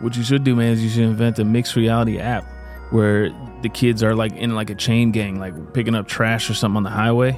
What 0.00 0.16
you 0.16 0.22
should 0.22 0.44
do, 0.44 0.54
man, 0.54 0.72
is 0.72 0.82
you 0.82 0.90
should 0.90 1.02
invent 1.04 1.38
a 1.38 1.44
mixed 1.44 1.74
reality 1.76 2.18
app 2.18 2.44
where 2.90 3.30
the 3.62 3.68
kids 3.68 4.02
are 4.02 4.14
like 4.14 4.32
in 4.32 4.54
like 4.54 4.70
a 4.70 4.74
chain 4.74 5.10
gang, 5.10 5.38
like 5.38 5.72
picking 5.74 5.94
up 5.94 6.06
trash 6.06 6.48
or 6.48 6.54
something 6.54 6.76
on 6.76 6.82
the 6.84 6.90
highway. 6.90 7.32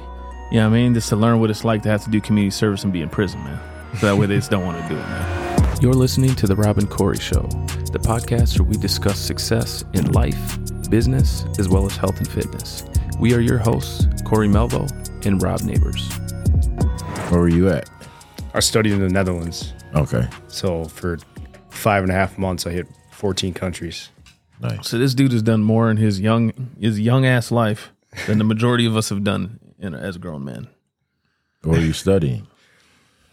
You 0.51 0.57
know 0.59 0.69
what 0.69 0.75
I 0.75 0.81
mean? 0.81 0.93
Just 0.93 1.09
to 1.09 1.15
learn 1.15 1.39
what 1.39 1.49
it's 1.49 1.63
like 1.63 1.81
to 1.83 1.89
have 1.89 2.03
to 2.03 2.09
do 2.09 2.21
community 2.21 2.51
service 2.51 2.83
and 2.83 2.91
be 2.93 3.01
in 3.01 3.09
prison, 3.09 3.43
man. 3.43 3.59
So 3.97 4.05
that 4.07 4.19
way 4.19 4.27
they 4.27 4.35
just 4.35 4.51
don't 4.51 4.65
want 4.65 4.81
to 4.81 4.87
do 4.89 4.95
it, 4.95 5.03
man. 5.03 5.77
You're 5.81 5.93
listening 5.93 6.35
to 6.35 6.47
The 6.47 6.55
Rob 6.55 6.77
and 6.77 6.89
Cory 6.89 7.17
Show, 7.17 7.41
the 7.91 7.99
podcast 7.99 8.59
where 8.59 8.67
we 8.69 8.77
discuss 8.77 9.17
success 9.17 9.83
in 9.93 10.11
life, 10.11 10.57
business, 10.89 11.45
as 11.57 11.67
well 11.67 11.85
as 11.85 11.97
health 11.97 12.17
and 12.17 12.27
fitness. 12.27 12.83
We 13.19 13.33
are 13.33 13.39
your 13.39 13.57
hosts, 13.57 14.05
Cory 14.23 14.47
Melvo 14.47 14.87
and 15.25 15.41
Rob 15.41 15.61
Neighbors. 15.61 16.07
Where 17.29 17.41
were 17.41 17.49
you 17.49 17.69
at? 17.69 17.89
I 18.53 18.59
studied 18.59 18.93
in 18.93 18.99
the 18.99 19.09
Netherlands. 19.09 19.73
Okay, 19.95 20.27
So 20.47 20.85
for 20.85 21.17
five 21.81 22.03
and 22.03 22.11
a 22.11 22.15
half 22.15 22.37
months, 22.37 22.65
I 22.65 22.71
hit 22.71 22.87
14 23.11 23.53
countries. 23.53 24.09
nice. 24.61 24.87
So 24.87 24.97
this 24.97 25.13
dude 25.13 25.31
has 25.31 25.41
done 25.41 25.63
more 25.63 25.89
in 25.89 25.97
his 25.97 26.19
young 26.19 26.71
his 26.79 26.99
young 26.99 27.25
ass 27.25 27.51
life 27.51 27.91
than 28.27 28.37
the 28.37 28.43
majority 28.43 28.85
of 28.85 28.95
us 28.95 29.09
have 29.09 29.23
done 29.23 29.59
in, 29.79 29.93
as 29.93 30.15
a 30.15 30.19
grown 30.19 30.45
men. 30.45 30.67
What 31.63 31.79
are 31.79 31.85
you 31.85 31.93
studying? 31.93 32.47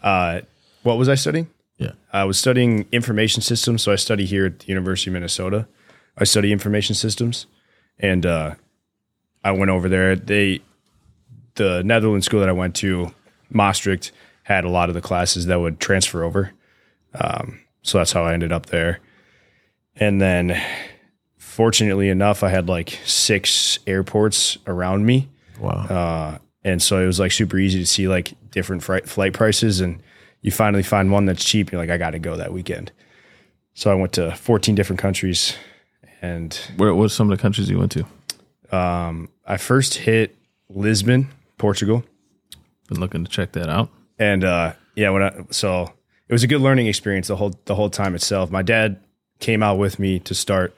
Uh, 0.01 0.41
what 0.83 0.97
was 0.97 1.09
I 1.09 1.15
studying? 1.15 1.49
Yeah. 1.77 1.91
I 2.11 2.25
was 2.25 2.37
studying 2.37 2.87
information 2.91 3.41
systems. 3.41 3.81
So 3.83 3.91
I 3.91 3.95
study 3.95 4.25
here 4.25 4.45
at 4.47 4.59
the 4.59 4.67
University 4.67 5.09
of 5.09 5.13
Minnesota. 5.13 5.67
I 6.17 6.25
study 6.25 6.51
information 6.51 6.95
systems, 6.95 7.45
and 7.97 8.25
uh, 8.25 8.55
I 9.43 9.51
went 9.51 9.71
over 9.71 9.87
there. 9.87 10.15
They, 10.15 10.59
the 11.55 11.81
Netherlands 11.83 12.25
school 12.25 12.41
that 12.41 12.49
I 12.49 12.53
went 12.53 12.75
to, 12.77 13.13
Maastricht, 13.49 14.11
had 14.43 14.65
a 14.65 14.69
lot 14.69 14.89
of 14.89 14.95
the 14.95 15.01
classes 15.01 15.45
that 15.45 15.59
would 15.59 15.79
transfer 15.79 16.23
over. 16.23 16.51
Um, 17.15 17.61
so 17.89 17.97
that's 17.97 18.11
how 18.11 18.23
I 18.23 18.33
ended 18.33 18.51
up 18.51 18.67
there. 18.67 18.99
And 19.95 20.21
then, 20.21 20.59
fortunately 21.37 22.09
enough, 22.09 22.43
I 22.43 22.49
had 22.49 22.69
like 22.69 22.99
six 23.05 23.79
airports 23.87 24.57
around 24.67 25.05
me. 25.05 25.29
Wow. 25.59 25.71
Uh, 25.71 26.37
and 26.63 26.81
so 26.81 27.01
it 27.01 27.05
was 27.05 27.19
like 27.19 27.31
super 27.31 27.57
easy 27.57 27.79
to 27.79 27.85
see 27.85 28.07
like 28.07 28.33
different 28.51 28.83
flight, 28.83 29.07
flight 29.07 29.33
prices 29.33 29.81
and 29.81 30.01
you 30.41 30.51
finally 30.51 30.83
find 30.83 31.11
one 31.11 31.25
that's 31.25 31.43
cheap 31.43 31.71
you're 31.71 31.79
like 31.81 31.89
i 31.89 31.97
gotta 31.97 32.17
go 32.17 32.35
that 32.37 32.51
weekend 32.53 32.91
so 33.75 33.91
i 33.91 33.93
went 33.93 34.13
to 34.13 34.33
14 34.35 34.73
different 34.73 34.99
countries 34.99 35.55
and 36.21 36.53
Where 36.77 36.93
what 36.95 37.11
some 37.11 37.29
of 37.31 37.37
the 37.37 37.41
countries 37.41 37.69
you 37.69 37.77
went 37.77 37.91
to? 37.93 38.05
um, 38.75 39.29
i 39.45 39.57
first 39.57 39.95
hit 39.95 40.35
lisbon 40.69 41.27
portugal 41.57 42.03
Been 42.87 42.99
looking 42.99 43.23
to 43.23 43.29
check 43.29 43.51
that 43.53 43.69
out. 43.69 43.89
and 44.17 44.43
uh, 44.43 44.73
yeah 44.95 45.09
when 45.11 45.23
i 45.23 45.31
so 45.51 45.93
it 46.29 46.33
was 46.33 46.43
a 46.43 46.47
good 46.47 46.61
learning 46.61 46.87
experience 46.87 47.27
the 47.27 47.35
whole 47.35 47.53
the 47.65 47.75
whole 47.75 47.89
time 47.89 48.15
itself. 48.15 48.51
My 48.51 48.61
dad 48.61 49.01
came 49.39 49.63
out 49.63 49.77
with 49.79 49.99
me 49.99 50.19
to 50.19 50.35
start. 50.35 50.75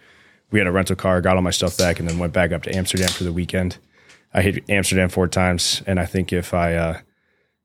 We 0.49 0.59
had 0.59 0.67
a 0.67 0.71
rental 0.71 0.95
car 0.95 1.21
got 1.21 1.35
all 1.35 1.41
my 1.41 1.51
stuff 1.51 1.77
back 1.77 1.99
and 1.99 2.09
then 2.09 2.17
went 2.19 2.33
back 2.33 2.51
up 2.51 2.63
to 2.63 2.75
amsterdam 2.75 3.09
for 3.09 3.23
the 3.23 3.33
weekend. 3.33 3.77
I 4.33 4.41
hit 4.41 4.69
amsterdam 4.69 5.09
four 5.09 5.27
times 5.27 5.83
and 5.85 5.99
i 5.99 6.05
think 6.05 6.31
if 6.31 6.53
i 6.53 6.75
uh, 6.75 6.99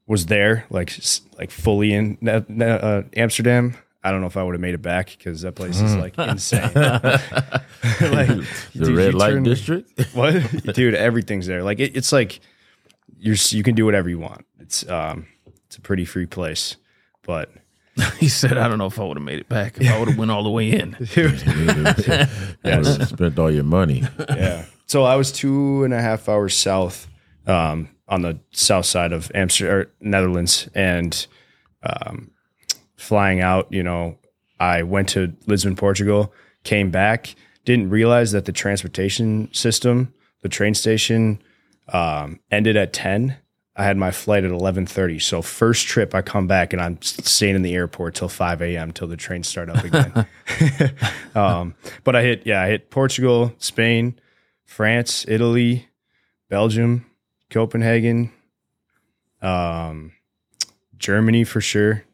was 0.06 0.26
there 0.26 0.64
like 0.68 0.92
like 1.38 1.50
fully 1.52 1.92
in 1.92 2.18
uh, 2.28 3.02
amsterdam 3.16 3.76
i 4.02 4.10
don't 4.10 4.20
know 4.20 4.26
if 4.26 4.36
i 4.36 4.42
would 4.42 4.54
have 4.54 4.60
made 4.60 4.74
it 4.74 4.82
back 4.82 5.10
because 5.16 5.42
that 5.42 5.54
place 5.54 5.80
is 5.80 5.94
like 5.96 6.18
insane. 6.18 6.70
Like 8.00 8.28
the 8.74 8.86
dude, 8.86 8.96
red 8.96 9.14
light 9.14 9.30
turn- 9.34 9.42
district. 9.44 10.00
what? 10.12 10.34
Dude 10.74 10.94
everything's 10.94 11.46
there. 11.46 11.62
Like 11.62 11.78
it, 11.78 11.96
it's 11.96 12.10
like 12.12 12.40
you're 13.16 13.36
you 13.50 13.62
can 13.62 13.76
do 13.76 13.84
whatever 13.84 14.08
you 14.08 14.18
want. 14.18 14.44
It's 14.58 14.88
um 14.88 15.26
it's 15.66 15.76
a 15.76 15.80
pretty 15.80 16.04
free 16.04 16.26
place 16.26 16.76
but 17.26 17.50
He 18.18 18.28
said, 18.28 18.58
"I 18.58 18.68
don't 18.68 18.78
know 18.78 18.86
if 18.86 18.98
I 18.98 19.04
would 19.04 19.16
have 19.16 19.24
made 19.24 19.38
it 19.38 19.48
back 19.48 19.78
if 19.80 19.90
I 19.90 19.98
would 19.98 20.08
have 20.08 20.18
went 20.18 20.30
all 20.30 20.42
the 20.42 20.50
way 20.50 20.70
in." 20.70 20.96
yes. 22.64 23.08
Spent 23.08 23.38
all 23.38 23.50
your 23.50 23.64
money. 23.64 24.04
yeah 24.28 24.64
so 24.86 25.04
i 25.04 25.16
was 25.16 25.32
two 25.32 25.84
and 25.84 25.92
a 25.92 26.00
half 26.00 26.28
hours 26.28 26.56
south 26.56 27.08
um 27.46 27.88
on 28.08 28.22
the 28.22 28.38
south 28.52 28.86
side 28.86 29.12
of 29.12 29.30
amsterdam 29.34 29.86
netherlands 30.00 30.68
and 30.74 31.26
um 31.82 32.30
flying 32.96 33.40
out 33.40 33.66
you 33.70 33.82
know 33.82 34.16
i 34.60 34.82
went 34.82 35.08
to 35.08 35.34
lisbon 35.46 35.74
portugal 35.76 36.32
came 36.64 36.90
back 36.90 37.34
didn't 37.64 37.90
realize 37.90 38.32
that 38.32 38.44
the 38.44 38.52
transportation 38.52 39.52
system 39.52 40.12
the 40.42 40.48
train 40.48 40.74
station 40.74 41.42
um, 41.92 42.40
ended 42.50 42.76
at 42.76 42.92
10 42.92 43.36
i 43.76 43.84
had 43.84 43.96
my 43.96 44.10
flight 44.10 44.44
at 44.44 44.50
11.30 44.50 45.20
so 45.22 45.42
first 45.42 45.86
trip 45.86 46.14
i 46.14 46.22
come 46.22 46.46
back 46.46 46.72
and 46.72 46.82
i'm 46.82 47.00
staying 47.02 47.54
in 47.54 47.62
the 47.62 47.74
airport 47.74 48.14
till 48.14 48.28
5 48.28 48.62
a.m 48.62 48.92
till 48.92 49.08
the 49.08 49.16
trains 49.16 49.48
start 49.48 49.68
up 49.68 49.84
again. 49.84 50.26
Um, 51.34 51.74
but 52.02 52.16
i 52.16 52.22
hit 52.22 52.46
yeah 52.46 52.62
i 52.62 52.68
hit 52.68 52.90
portugal 52.90 53.52
spain 53.58 54.18
france 54.64 55.26
italy 55.28 55.86
belgium 56.48 57.04
copenhagen 57.50 58.32
um, 59.42 60.12
germany 60.96 61.44
for 61.44 61.60
sure. 61.60 62.04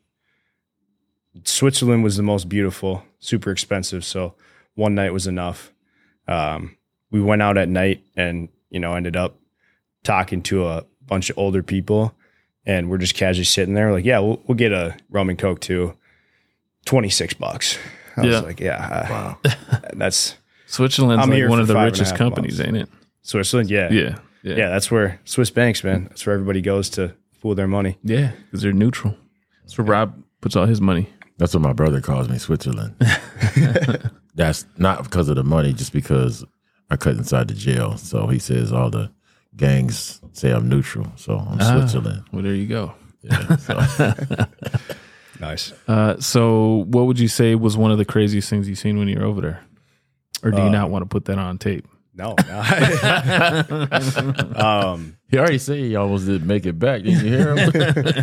Switzerland 1.45 2.05
was 2.05 2.17
the 2.17 2.23
most 2.23 2.49
beautiful 2.49 3.05
super 3.21 3.51
expensive 3.51 4.05
so 4.05 4.35
one 4.75 4.95
night 4.95 5.13
was 5.13 5.27
enough. 5.27 5.73
Um, 6.29 6.77
we 7.11 7.21
went 7.21 7.43
out 7.43 7.59
at 7.59 7.69
night 7.69 8.03
and 8.17 8.49
you 8.71 8.81
know 8.81 8.95
ended 8.95 9.17
up 9.17 9.39
talking 10.03 10.43
to 10.43 10.67
a 10.67 10.85
bunch 11.07 11.31
of 11.31 11.39
older 11.39 11.63
people 11.63 12.15
and 12.67 12.89
we're 12.91 12.99
just 12.99 13.15
casually 13.15 13.45
sitting 13.45 13.75
there 13.75 13.93
like 13.93 14.05
yeah 14.05 14.19
we'll, 14.19 14.41
we'll 14.47 14.57
get 14.57 14.73
a 14.73 14.97
rum 15.11 15.29
and 15.29 15.39
coke 15.39 15.61
too 15.61 15.95
26 16.87 17.35
bucks 17.35 17.79
i 18.17 18.23
Yeah. 18.23 18.31
was 18.31 18.43
like 18.43 18.61
yeah 18.61 19.11
wow 19.11 19.39
that's 19.95 20.37
Switzerland's 20.67 21.23
I'm 21.25 21.31
like 21.31 21.49
one 21.51 21.61
of 21.61 21.67
the 21.67 21.75
five 21.75 21.89
and 21.89 21.97
a 21.97 21.99
richest 22.01 22.17
companies, 22.17 22.59
months. 22.59 22.69
ain't 22.69 22.77
it? 22.77 22.89
switzerland 23.23 23.71
yeah. 23.71 23.91
Yeah, 23.93 24.19
yeah 24.43 24.69
that's 24.71 24.91
where 24.91 25.21
swiss 25.25 25.51
banks 25.51 25.85
man 25.85 26.05
that's 26.05 26.25
where 26.27 26.35
everybody 26.35 26.61
goes 26.61 26.89
to 26.91 27.15
pool 27.41 27.55
their 27.55 27.69
money 27.69 27.99
yeah, 28.05 28.31
because 28.47 28.63
they're 28.63 28.73
neutral. 28.73 29.17
That's 29.63 29.77
where 29.77 29.85
Rob 29.85 30.15
puts 30.41 30.55
all 30.55 30.67
his 30.67 30.81
money. 30.81 31.09
That's 31.39 31.55
what 31.55 31.61
my 31.63 31.73
brother 31.73 32.01
calls 32.01 32.29
me, 32.29 32.39
Switzerland. 32.39 32.95
That's 34.35 34.65
not 34.77 35.03
because 35.05 35.29
of 35.29 35.37
the 35.37 35.43
money, 35.45 35.73
just 35.73 35.93
because 35.93 36.45
I 36.91 36.97
cut 36.97 37.17
inside 37.17 37.49
the 37.49 37.55
jail. 37.55 37.97
So 37.99 38.29
he 38.29 38.39
says 38.39 38.73
all 38.73 38.91
the 38.91 39.11
gangs 39.57 40.21
say 40.33 40.51
I'm 40.53 40.69
neutral. 40.69 41.07
So 41.17 41.37
I'm 41.39 41.61
Switzerland. 41.61 42.25
Well, 42.33 42.43
there 42.43 42.55
you 42.55 42.67
go. 42.67 42.95
Yeah, 43.25 43.55
so. 43.57 43.79
nice 45.41 45.73
Uh, 45.87 46.19
so, 46.19 46.85
what 46.89 47.07
would 47.07 47.21
you 47.21 47.29
say 47.29 47.55
was 47.55 47.77
one 47.77 47.93
of 47.93 47.99
the 47.99 48.05
craziest 48.05 48.51
things 48.51 48.69
you've 48.69 48.79
seen 48.81 48.99
when 48.99 49.07
you 49.07 49.21
were 49.21 49.25
over 49.27 49.41
there, 49.41 49.65
or 50.43 50.51
do 50.51 50.61
you 50.61 50.71
not 50.71 50.91
want 50.91 51.03
to 51.03 51.07
put 51.07 51.27
that 51.27 51.39
on 51.39 51.57
tape? 51.59 51.87
no, 52.15 52.35
no. 52.49 52.59
um 54.57 55.17
He 55.31 55.39
already 55.39 55.59
said 55.59 55.79
he 55.79 55.95
almost 55.95 56.27
didn't 56.27 56.49
make 56.49 56.67
it 56.67 56.81
back. 56.81 57.03
Didn't 57.05 57.25
you 57.25 57.31
hear 57.33 57.57
him? 57.57 57.71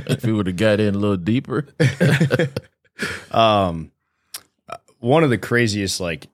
if 0.07 0.23
he 0.23 0.34
would 0.34 0.47
have 0.47 0.57
got 0.57 0.81
in 0.81 0.95
a 0.95 0.97
little 0.97 1.16
deeper. 1.16 1.66
um 3.31 3.91
one 5.00 5.23
of 5.23 5.29
the 5.29 5.38
craziest 5.38 6.01
like 6.01 6.28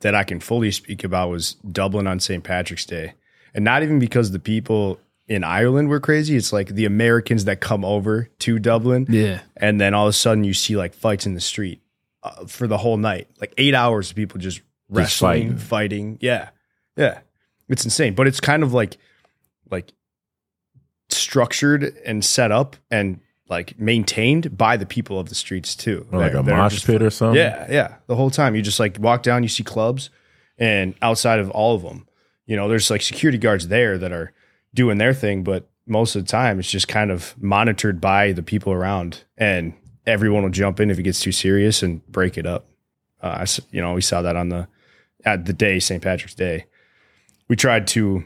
that 0.00 0.14
I 0.14 0.22
can 0.22 0.38
fully 0.40 0.70
speak 0.70 1.02
about 1.02 1.30
was 1.30 1.54
Dublin 1.70 2.06
on 2.06 2.20
St. 2.20 2.44
Patrick's 2.44 2.86
Day. 2.86 3.14
And 3.54 3.64
not 3.64 3.82
even 3.82 3.98
because 3.98 4.30
the 4.30 4.38
people 4.38 4.98
in 5.26 5.44
Ireland 5.44 5.88
were 5.88 6.00
crazy, 6.00 6.36
it's 6.36 6.52
like 6.52 6.68
the 6.68 6.84
Americans 6.86 7.44
that 7.46 7.60
come 7.60 7.84
over 7.84 8.28
to 8.40 8.58
Dublin 8.58 9.06
Yeah, 9.08 9.40
and 9.56 9.80
then 9.80 9.92
all 9.94 10.06
of 10.06 10.10
a 10.10 10.12
sudden 10.14 10.44
you 10.44 10.54
see 10.54 10.76
like 10.76 10.94
fights 10.94 11.26
in 11.26 11.34
the 11.34 11.40
street 11.40 11.82
uh, 12.22 12.46
for 12.46 12.66
the 12.66 12.78
whole 12.78 12.96
night. 12.96 13.28
Like 13.40 13.52
8 13.58 13.74
hours 13.74 14.10
of 14.10 14.16
people 14.16 14.40
just 14.40 14.60
wrestling, 14.88 15.48
fighting. 15.50 15.58
fighting. 15.58 16.18
Yeah. 16.20 16.48
Yeah. 16.96 17.18
It's 17.68 17.84
insane, 17.84 18.14
but 18.14 18.26
it's 18.26 18.40
kind 18.40 18.62
of 18.62 18.72
like 18.72 18.96
like 19.70 19.92
structured 21.10 21.96
and 22.04 22.24
set 22.24 22.52
up 22.52 22.76
and 22.90 23.20
like 23.48 23.78
maintained 23.78 24.56
by 24.56 24.76
the 24.76 24.86
people 24.86 25.18
of 25.18 25.28
the 25.28 25.34
streets 25.34 25.74
too. 25.74 26.06
Or 26.12 26.18
like 26.20 26.32
They're- 26.32 26.40
a 26.40 26.44
they're 26.44 26.56
mosh 26.56 26.74
just- 26.74 26.86
pit 26.86 27.02
or 27.02 27.10
something. 27.10 27.36
Yeah, 27.38 27.66
yeah. 27.70 27.94
The 28.06 28.16
whole 28.16 28.30
time 28.30 28.54
you 28.54 28.62
just 28.62 28.78
like 28.80 28.98
walk 28.98 29.22
down, 29.22 29.42
you 29.42 29.48
see 29.48 29.62
clubs, 29.64 30.10
and 30.58 30.94
outside 31.02 31.38
of 31.38 31.50
all 31.50 31.74
of 31.74 31.82
them, 31.82 32.06
you 32.48 32.56
know, 32.56 32.66
there's 32.66 32.90
like 32.90 33.02
security 33.02 33.38
guards 33.38 33.68
there 33.68 33.98
that 33.98 34.10
are 34.10 34.32
doing 34.74 34.98
their 34.98 35.12
thing, 35.12 35.44
but 35.44 35.68
most 35.86 36.16
of 36.16 36.24
the 36.24 36.28
time 36.28 36.58
it's 36.58 36.70
just 36.70 36.88
kind 36.88 37.10
of 37.10 37.40
monitored 37.40 38.00
by 38.00 38.32
the 38.32 38.42
people 38.42 38.72
around, 38.72 39.24
and 39.36 39.74
everyone 40.06 40.42
will 40.42 40.50
jump 40.50 40.80
in 40.80 40.90
if 40.90 40.98
it 40.98 41.02
gets 41.02 41.20
too 41.20 41.30
serious 41.30 41.82
and 41.82 42.04
break 42.06 42.38
it 42.38 42.46
up. 42.46 42.66
Uh, 43.22 43.44
I 43.44 43.46
you 43.70 43.82
know, 43.82 43.92
we 43.92 44.00
saw 44.00 44.22
that 44.22 44.34
on 44.34 44.48
the 44.48 44.66
at 45.24 45.44
the 45.44 45.52
day 45.52 45.78
St. 45.78 46.02
Patrick's 46.02 46.34
Day. 46.34 46.64
We 47.48 47.56
tried 47.56 47.86
to, 47.88 48.24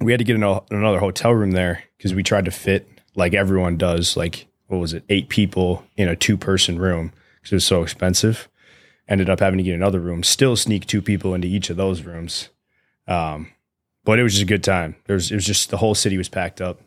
we 0.00 0.12
had 0.12 0.18
to 0.18 0.24
get 0.24 0.36
an, 0.36 0.60
another 0.70 0.98
hotel 0.98 1.32
room 1.32 1.52
there 1.52 1.84
because 1.98 2.14
we 2.14 2.22
tried 2.22 2.46
to 2.46 2.50
fit 2.50 2.88
like 3.14 3.34
everyone 3.34 3.76
does, 3.76 4.16
like 4.16 4.46
what 4.68 4.78
was 4.78 4.94
it, 4.94 5.04
eight 5.10 5.28
people 5.28 5.84
in 5.96 6.08
a 6.08 6.16
two 6.16 6.38
person 6.38 6.78
room 6.78 7.12
because 7.36 7.52
it 7.52 7.56
was 7.56 7.66
so 7.66 7.82
expensive. 7.82 8.48
Ended 9.08 9.28
up 9.28 9.40
having 9.40 9.58
to 9.58 9.64
get 9.64 9.74
another 9.74 10.00
room, 10.00 10.22
still 10.22 10.56
sneak 10.56 10.86
two 10.86 11.02
people 11.02 11.34
into 11.34 11.48
each 11.48 11.68
of 11.68 11.76
those 11.76 12.02
rooms. 12.02 12.48
Um, 13.08 13.48
but 14.04 14.18
it 14.18 14.22
was 14.22 14.32
just 14.32 14.42
a 14.44 14.46
good 14.46 14.64
time. 14.64 14.96
There 15.06 15.14
was, 15.14 15.30
it 15.30 15.34
was 15.34 15.46
just 15.46 15.70
the 15.70 15.76
whole 15.76 15.94
city 15.94 16.16
was 16.18 16.28
packed 16.28 16.60
up. 16.60 16.80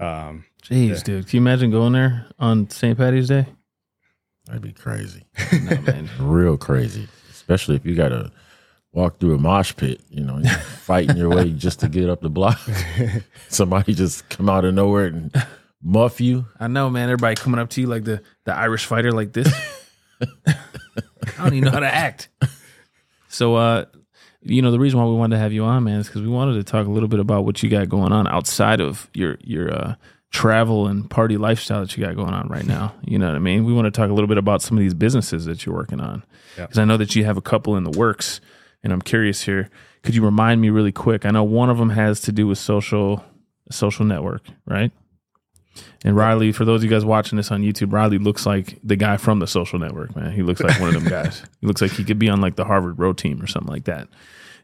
Um, 0.00 0.44
jeez, 0.62 0.88
Yeah. 0.88 1.02
dude, 1.04 1.26
can 1.28 1.36
you 1.36 1.40
imagine 1.42 1.70
going 1.70 1.92
there 1.92 2.26
on 2.38 2.70
St. 2.70 2.96
Patty's 2.96 3.28
Day? 3.28 3.46
That'd 4.46 4.62
be 4.62 4.72
crazy. 4.72 5.24
No, 5.52 5.80
man. 5.82 6.08
Real 6.18 6.56
crazy. 6.56 7.08
Especially 7.30 7.76
if 7.76 7.84
you 7.84 7.94
gotta 7.94 8.30
walk 8.92 9.18
through 9.20 9.34
a 9.34 9.38
mosh 9.38 9.74
pit, 9.76 10.00
you 10.08 10.24
know, 10.24 10.42
fighting 10.84 11.16
your 11.16 11.28
way 11.30 11.50
just 11.50 11.80
to 11.80 11.88
get 11.88 12.08
up 12.08 12.20
the 12.22 12.30
block. 12.30 12.58
Somebody 13.48 13.92
just 13.94 14.28
come 14.30 14.48
out 14.48 14.64
of 14.64 14.72
nowhere 14.74 15.06
and 15.06 15.46
muff 15.82 16.20
you. 16.20 16.46
I 16.58 16.66
know, 16.68 16.88
man. 16.88 17.08
Everybody 17.10 17.36
coming 17.36 17.58
up 17.60 17.68
to 17.70 17.80
you 17.80 17.86
like 17.88 18.04
the 18.04 18.22
the 18.44 18.54
Irish 18.54 18.86
fighter, 18.86 19.12
like 19.12 19.32
this. 19.34 19.52
I 20.46 20.54
don't 21.38 21.54
even 21.54 21.64
know 21.66 21.70
how 21.72 21.80
to 21.80 21.94
act. 21.94 22.28
So, 23.28 23.54
uh, 23.56 23.84
you 24.42 24.62
know, 24.62 24.70
the 24.70 24.78
reason 24.78 24.98
why 25.00 25.06
we 25.06 25.14
wanted 25.14 25.36
to 25.36 25.40
have 25.42 25.52
you 25.52 25.64
on, 25.64 25.84
man, 25.84 26.00
is 26.00 26.06
because 26.06 26.22
we 26.22 26.28
wanted 26.28 26.54
to 26.54 26.64
talk 26.64 26.86
a 26.86 26.90
little 26.90 27.08
bit 27.08 27.20
about 27.20 27.44
what 27.44 27.62
you 27.62 27.68
got 27.68 27.88
going 27.88 28.12
on 28.12 28.26
outside 28.28 28.80
of 28.80 29.10
your 29.14 29.36
your 29.42 29.72
uh, 29.74 29.94
travel 30.30 30.86
and 30.86 31.08
party 31.10 31.36
lifestyle 31.36 31.80
that 31.80 31.96
you 31.96 32.04
got 32.04 32.14
going 32.14 32.34
on 32.34 32.48
right 32.48 32.66
now. 32.66 32.94
You 33.04 33.18
know 33.18 33.26
what 33.26 33.36
I 33.36 33.38
mean? 33.40 33.64
We 33.64 33.72
want 33.72 33.86
to 33.86 33.90
talk 33.90 34.10
a 34.10 34.12
little 34.12 34.28
bit 34.28 34.36
about 34.38 34.60
some 34.62 34.76
of 34.76 34.82
these 34.82 34.94
businesses 34.94 35.46
that 35.46 35.64
you're 35.64 35.74
working 35.74 36.00
on 36.00 36.22
Yeah. 36.56 36.64
because 36.66 36.78
I 36.78 36.84
know 36.84 36.96
that 36.98 37.16
you 37.16 37.24
have 37.24 37.36
a 37.38 37.40
couple 37.42 37.76
in 37.76 37.84
the 37.84 37.90
works, 37.98 38.40
and 38.82 38.92
I'm 38.92 39.00
curious 39.02 39.42
here. 39.42 39.70
Could 40.02 40.14
you 40.14 40.22
remind 40.24 40.60
me 40.60 40.70
really 40.70 40.92
quick? 40.92 41.24
I 41.26 41.30
know 41.30 41.42
one 41.44 41.70
of 41.70 41.78
them 41.78 41.90
has 41.90 42.20
to 42.22 42.32
do 42.32 42.46
with 42.46 42.58
social 42.58 43.24
social 43.70 44.04
network, 44.04 44.42
right? 44.66 44.92
And 46.04 46.16
Riley, 46.16 46.52
for 46.52 46.64
those 46.64 46.80
of 46.80 46.84
you 46.84 46.90
guys 46.90 47.04
watching 47.04 47.36
this 47.36 47.50
on 47.50 47.62
YouTube, 47.62 47.92
Riley 47.92 48.18
looks 48.18 48.46
like 48.46 48.78
the 48.82 48.96
guy 48.96 49.16
from 49.16 49.38
the 49.38 49.46
social 49.46 49.78
network, 49.78 50.14
man. 50.14 50.32
He 50.32 50.42
looks 50.42 50.60
like 50.60 50.78
one 50.80 50.94
of 50.94 51.02
them 51.02 51.10
guys. 51.10 51.42
He 51.60 51.66
looks 51.66 51.80
like 51.80 51.92
he 51.92 52.04
could 52.04 52.18
be 52.18 52.28
on 52.28 52.40
like 52.40 52.56
the 52.56 52.64
Harvard 52.64 52.98
row 52.98 53.12
team 53.12 53.42
or 53.42 53.46
something 53.46 53.72
like 53.72 53.84
that. 53.84 54.08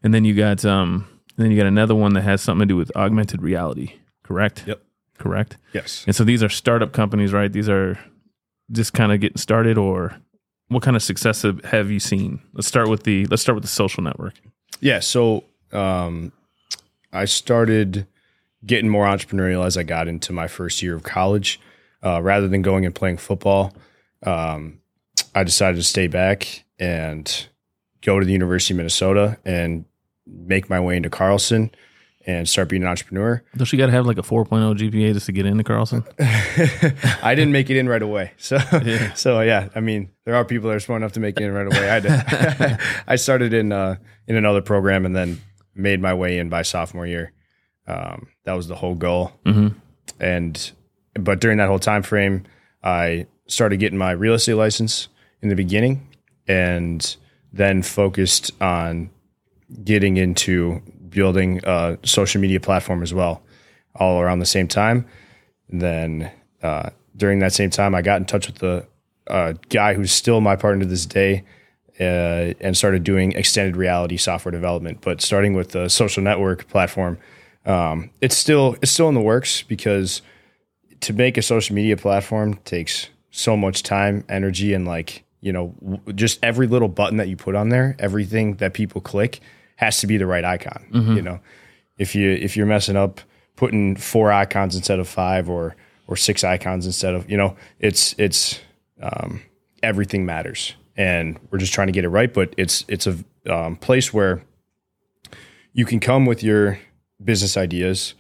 And 0.02 0.12
then 0.12 0.25
you 0.25 0.34
got 0.34 0.64
um 0.64 1.08
then 1.37 1.50
you 1.50 1.56
got 1.56 1.66
another 1.66 1.94
one 1.94 2.14
that 2.14 2.22
has 2.22 2.40
something 2.40 2.69
to 2.69 2.72
do 2.72 2.76
with 2.76 2.94
augmented 2.96 3.43
reality, 3.43 3.94
correct? 4.22 4.64
Yep. 4.66 4.81
Correct. 5.19 5.56
Yes. 5.72 6.05
And 6.06 6.14
so 6.14 6.25
these 6.25 6.43
are 6.43 6.49
startup 6.49 6.93
companies, 6.93 7.32
right? 7.32 7.52
These 7.52 7.69
are 7.69 7.99
just 8.70 8.93
kind 8.93 9.12
of 9.12 9.20
getting 9.20 9.38
started 9.38 9.78
or 9.78 10.16
what 10.69 10.82
kind 10.82 10.96
of 10.96 11.02
success 11.02 11.43
have, 11.43 11.64
have 11.64 11.90
you 11.90 12.00
seen? 12.00 12.40
Let's 12.52 12.66
start 12.66 12.88
with 12.88 13.05
the 13.05 13.26
let's 13.26 13.43
start 13.43 13.55
with 13.55 13.64
the 13.64 13.69
social 13.69 14.02
network. 14.02 14.34
Yeah. 14.81 15.00
So 15.00 15.44
um, 15.72 16.32
I 17.12 17.25
started 17.26 18.06
getting 18.66 18.88
more 18.88 19.06
entrepreneurial 19.06 19.64
as 19.66 19.76
I 19.76 19.82
got 19.82 20.08
into 20.08 20.32
my 20.32 20.49
first 20.49 20.82
year 20.82 20.94
of 20.94 21.02
college. 21.02 21.61
Uh, 22.05 22.20
rather 22.22 22.49
than 22.49 22.61
going 22.62 22.84
and 22.84 22.94
playing 22.94 23.16
football, 23.16 23.72
um, 24.25 24.81
I 25.34 25.43
decided 25.43 25.76
to 25.78 25.82
stay 25.82 26.06
back 26.06 26.64
and 26.78 27.46
go 28.02 28.20
to 28.20 28.26
the 28.26 28.32
University 28.32 28.75
of 28.75 28.76
Minnesota 28.78 29.38
and 29.44 29.87
make 30.26 30.69
my 30.69 30.78
way 30.81 30.96
into 30.99 31.08
Carlson 31.08 31.70
and 32.26 32.46
start 32.49 32.69
being 32.69 32.82
an 32.82 32.88
entrepreneur. 32.88 33.43
Don't 33.56 33.70
you 33.72 33.78
got 33.78 33.87
to 33.87 33.93
have 33.93 34.05
like 34.06 34.19
a 34.19 34.22
4.0 34.22 34.76
GPA 34.78 35.12
just 35.14 35.26
to 35.26 35.32
get 35.32 35.46
into 35.46 35.64
Carlson? 35.64 36.05
I 37.22 37.34
didn't 37.34 37.52
make 37.52 37.70
it 37.70 37.76
in 37.78 37.88
right 37.88 38.02
away. 38.02 38.32
So, 38.38 38.58
Yeah. 38.84 39.12
so 39.14 39.40
yeah, 39.40 39.69
I 39.75 39.81
mean, 39.81 40.11
there 40.25 40.34
are 40.34 40.44
people 40.44 40.69
that 40.70 40.76
are 40.76 40.81
smart 40.81 41.00
enough 41.02 41.12
to 41.12 41.20
make 41.20 41.38
it 41.38 41.43
in 41.44 41.52
right 41.52 41.66
away. 41.66 41.90
I 41.90 42.00
did. 42.00 42.78
I 43.06 43.16
started 43.16 43.52
in 43.55 43.72
uh, 43.72 43.96
in 44.26 44.37
another 44.37 44.61
program 44.62 45.05
and 45.06 45.14
then 45.16 45.40
made 45.75 46.00
my 46.00 46.12
way 46.14 46.38
in 46.38 46.49
by 46.49 46.62
sophomore 46.62 47.06
year. 47.06 47.32
Um, 47.87 48.29
that 48.45 48.53
was 48.55 48.69
the 48.69 48.75
whole 48.75 48.95
goal. 48.95 49.33
hmm 49.45 49.69
And 50.21 50.73
but 51.19 51.41
during 51.41 51.59
that 51.59 51.69
whole 51.69 51.79
time 51.79 52.03
frame, 52.03 52.45
I 52.83 53.27
started 53.47 53.79
getting 53.79 53.99
my 53.99 54.13
real 54.13 54.35
estate 54.35 54.55
license 54.55 55.09
in 55.43 55.49
the 55.49 55.55
beginning, 55.55 56.09
and 56.49 57.17
then 57.53 57.83
focused 57.83 58.51
on 58.61 59.11
getting 59.85 60.17
into 60.17 60.81
building 61.09 61.61
a 61.65 61.99
social 62.05 62.41
media 62.41 62.61
platform 62.61 63.03
as 63.03 63.15
well, 63.15 63.43
all 63.95 64.21
around 64.21 64.41
the 64.41 64.47
same 64.47 64.67
time. 64.67 65.07
And 65.71 65.81
then 65.81 66.31
uh, 66.63 66.91
during 67.17 67.39
that 67.41 67.53
same 67.53 67.71
time, 67.71 67.95
I 67.95 68.03
got 68.03 68.17
in 68.17 68.25
touch 68.25 68.47
with 68.47 68.59
the 68.59 68.87
uh, 69.27 69.55
guy 69.69 69.95
who's 69.95 70.13
still 70.13 70.41
my 70.41 70.57
partner 70.57 70.85
to 70.85 70.91
this 70.91 71.07
day, 71.07 71.45
uh, 72.01 72.55
and 72.61 72.77
started 72.77 73.05
doing 73.05 73.33
extended 73.33 73.77
reality 73.77 74.17
software 74.17 74.53
development. 74.53 75.01
But 75.01 75.21
starting 75.21 75.55
with 75.55 75.71
the 75.71 75.89
social 75.89 76.23
network 76.23 76.67
platform, 76.69 77.19
um, 77.66 78.11
it's 78.20 78.37
still 78.37 78.76
it's 78.82 78.93
still 78.93 79.08
in 79.08 79.14
the 79.14 79.20
works 79.20 79.62
because 79.62 80.22
to 81.00 81.12
make 81.12 81.37
a 81.37 81.43
social 81.43 81.75
media 81.75 81.96
platform 81.96 82.55
takes 82.64 83.08
so 83.31 83.56
much 83.56 83.82
time, 83.82 84.25
energy, 84.28 84.75
and 84.75 84.87
like 84.87 85.25
you 85.40 85.52
know, 85.52 85.75
just 86.14 86.38
every 86.43 86.66
little 86.66 86.88
button 86.88 87.19
that 87.19 87.28
you 87.28 87.37
put 87.37 87.55
on 87.55 87.69
there, 87.69 87.96
everything 87.99 88.55
that 88.56 88.72
people 88.72 89.02
click 89.02 89.40
has 89.76 89.99
to 89.99 90.06
be 90.06 90.16
the 90.16 90.26
right 90.26 90.44
icon. 90.44 90.87
You 91.16 91.22
know, 91.22 91.40
if 91.99 92.14
you 92.14 92.31
if 92.31 92.56
you're 92.56 92.66
messing 92.66 92.96
up 92.96 93.20
putting 93.56 93.96
four 93.96 94.32
icons 94.32 94.75
instead 94.75 94.99
of 94.99 95.08
five 95.08 95.50
or 95.50 95.76
or 96.06 96.16
six 96.16 96.44
icons 96.44 96.87
instead 96.87 97.14
of 97.14 97.31
you 97.31 97.37
know, 97.37 97.56
it's 97.78 98.14
it's 98.19 98.61
um, 99.02 99.43
everything 99.82 100.25
matters, 100.25 100.75
and 100.96 101.38
we're 101.50 101.58
just 101.58 101.75
trying 101.75 101.88
to 101.88 101.93
get 101.93 102.05
it 102.05 102.08
right. 102.08 102.32
But 102.32 102.55
it's 102.56 102.84
it's 102.88 103.06
a 103.06 103.19
um, 103.50 103.76
place 103.76 104.14
where 104.14 104.43
you 105.75 105.84
can 105.84 106.00
come 106.00 106.25
with 106.25 106.43
your 106.43 106.78
business 107.22 107.56
ideas 107.56 108.14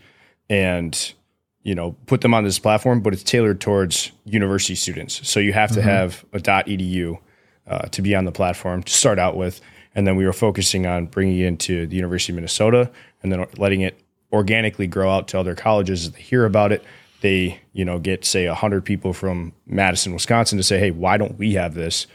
and 0.48 1.14
you 1.62 1.74
know 1.74 1.92
put 2.06 2.20
them 2.20 2.34
on 2.34 2.44
this 2.44 2.58
platform 2.58 3.00
but 3.00 3.12
it's 3.12 3.22
tailored 3.22 3.60
towards 3.60 4.12
university 4.24 4.74
students. 4.74 5.26
So 5.28 5.40
you 5.40 5.52
have 5.52 5.72
to 5.72 5.82
have 5.82 6.24
a 6.32 6.38
edu 6.38 7.18
uh, 7.66 7.86
to 7.88 8.02
be 8.02 8.14
on 8.14 8.24
the 8.24 8.32
platform 8.32 8.82
to 8.82 8.92
start 8.92 9.18
out 9.18 9.36
with. 9.36 9.60
And 9.94 10.06
then 10.06 10.16
we 10.16 10.26
were 10.26 10.32
focusing 10.32 10.86
on 10.86 11.06
bringing 11.06 11.38
it 11.38 11.46
into 11.46 11.86
the 11.86 11.96
university 11.96 12.32
of 12.32 12.36
minnesota 12.36 12.90
and 13.22 13.32
then 13.32 13.46
letting 13.56 13.80
it 13.80 14.00
organically 14.32 14.86
grow 14.86 15.10
out 15.10 15.28
to 15.28 15.38
other 15.38 15.54
colleges 15.54 16.06
as 16.06 16.12
they 16.12 16.20
hear 16.20 16.44
about 16.44 16.72
it. 16.72 16.84
They 17.20 17.60
you 17.72 17.84
know 17.84 17.98
get 17.98 18.24
say 18.24 18.46
100 18.46 18.84
people 18.84 19.12
from 19.12 19.52
madison 19.66 20.12
wisconsin 20.12 20.58
to 20.58 20.62
say 20.62 20.78
hey 20.78 20.90
why 20.90 21.16
don't 21.16 21.38
we 21.38 21.54
have 21.54 21.74
this? 21.74 22.06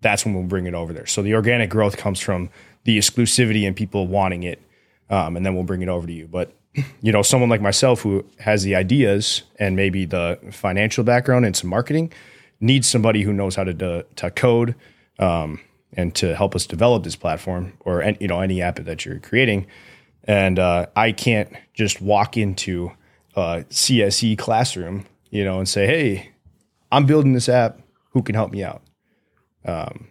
That's 0.00 0.24
when 0.24 0.34
we'll 0.34 0.44
bring 0.44 0.66
it 0.66 0.74
over 0.74 0.92
there. 0.92 1.06
So 1.06 1.22
the 1.22 1.34
organic 1.34 1.70
growth 1.70 1.96
comes 1.96 2.20
from 2.20 2.50
the 2.84 2.98
exclusivity 2.98 3.66
and 3.66 3.74
people 3.74 4.06
wanting 4.06 4.42
it 4.42 4.60
um, 5.10 5.36
and 5.36 5.44
then 5.44 5.54
we'll 5.54 5.64
bring 5.64 5.82
it 5.82 5.88
over 5.88 6.06
to 6.06 6.12
you. 6.12 6.26
But 6.26 6.52
you 7.00 7.12
know, 7.12 7.22
someone 7.22 7.50
like 7.50 7.60
myself 7.60 8.02
who 8.02 8.24
has 8.40 8.62
the 8.62 8.74
ideas 8.74 9.42
and 9.58 9.76
maybe 9.76 10.04
the 10.04 10.38
financial 10.50 11.04
background 11.04 11.44
and 11.44 11.56
some 11.56 11.70
marketing 11.70 12.12
needs 12.60 12.88
somebody 12.88 13.22
who 13.22 13.32
knows 13.32 13.56
how 13.56 13.64
to 13.64 14.04
to 14.16 14.30
code 14.30 14.74
um, 15.18 15.60
and 15.96 16.14
to 16.16 16.34
help 16.34 16.54
us 16.54 16.66
develop 16.66 17.04
this 17.04 17.16
platform 17.16 17.74
or 17.80 18.02
any, 18.02 18.16
you 18.20 18.28
know 18.28 18.40
any 18.40 18.60
app 18.60 18.76
that 18.76 19.04
you're 19.04 19.20
creating. 19.20 19.66
And 20.24 20.58
uh, 20.58 20.86
I 20.96 21.12
can't 21.12 21.52
just 21.74 22.00
walk 22.00 22.36
into 22.36 22.92
a 23.36 23.64
CSE 23.68 24.38
classroom, 24.38 25.04
you 25.30 25.44
know, 25.44 25.58
and 25.58 25.68
say, 25.68 25.86
"Hey, 25.86 26.30
I'm 26.90 27.06
building 27.06 27.34
this 27.34 27.48
app. 27.48 27.80
Who 28.10 28.22
can 28.22 28.34
help 28.34 28.50
me 28.50 28.64
out?" 28.64 28.82
Um, 29.64 30.08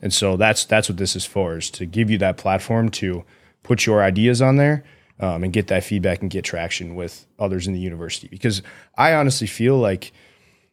and 0.00 0.12
so 0.12 0.36
that's 0.36 0.64
that's 0.64 0.88
what 0.88 0.98
this 0.98 1.14
is 1.14 1.24
for: 1.24 1.58
is 1.58 1.70
to 1.72 1.86
give 1.86 2.10
you 2.10 2.18
that 2.18 2.38
platform 2.38 2.88
to 2.92 3.24
put 3.62 3.86
your 3.86 4.02
ideas 4.02 4.42
on 4.42 4.56
there 4.56 4.84
um, 5.20 5.44
and 5.44 5.52
get 5.52 5.68
that 5.68 5.84
feedback 5.84 6.20
and 6.20 6.30
get 6.30 6.44
traction 6.44 6.94
with 6.94 7.26
others 7.38 7.66
in 7.66 7.72
the 7.72 7.80
university. 7.80 8.28
Because 8.28 8.62
I 8.96 9.14
honestly 9.14 9.46
feel 9.46 9.78
like, 9.78 10.12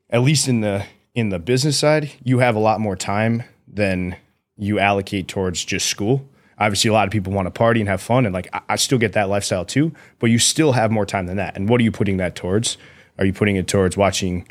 at 0.09 0.21
least 0.21 0.47
in 0.47 0.61
the 0.61 0.85
in 1.13 1.29
the 1.29 1.39
business 1.39 1.77
side, 1.77 2.11
you 2.23 2.39
have 2.39 2.55
a 2.55 2.59
lot 2.59 2.79
more 2.79 2.95
time 2.95 3.43
than 3.67 4.15
you 4.57 4.79
allocate 4.79 5.27
towards 5.27 5.63
just 5.63 5.87
school. 5.87 6.27
Obviously, 6.57 6.89
a 6.89 6.93
lot 6.93 7.07
of 7.07 7.11
people 7.11 7.31
want 7.31 7.45
to 7.45 7.51
party 7.51 7.79
and 7.79 7.87
have 7.87 8.01
fun, 8.01 8.25
and 8.25 8.33
like 8.33 8.49
I, 8.53 8.61
I 8.69 8.75
still 8.75 8.97
get 8.97 9.13
that 9.13 9.29
lifestyle 9.29 9.65
too. 9.65 9.93
But 10.19 10.27
you 10.27 10.39
still 10.39 10.71
have 10.73 10.91
more 10.91 11.05
time 11.05 11.27
than 11.27 11.37
that. 11.37 11.55
And 11.55 11.69
what 11.69 11.79
are 11.79 11.83
you 11.83 11.91
putting 11.91 12.17
that 12.17 12.35
towards? 12.35 12.77
Are 13.17 13.25
you 13.25 13.33
putting 13.33 13.55
it 13.55 13.67
towards 13.67 13.97
watching 13.97 14.47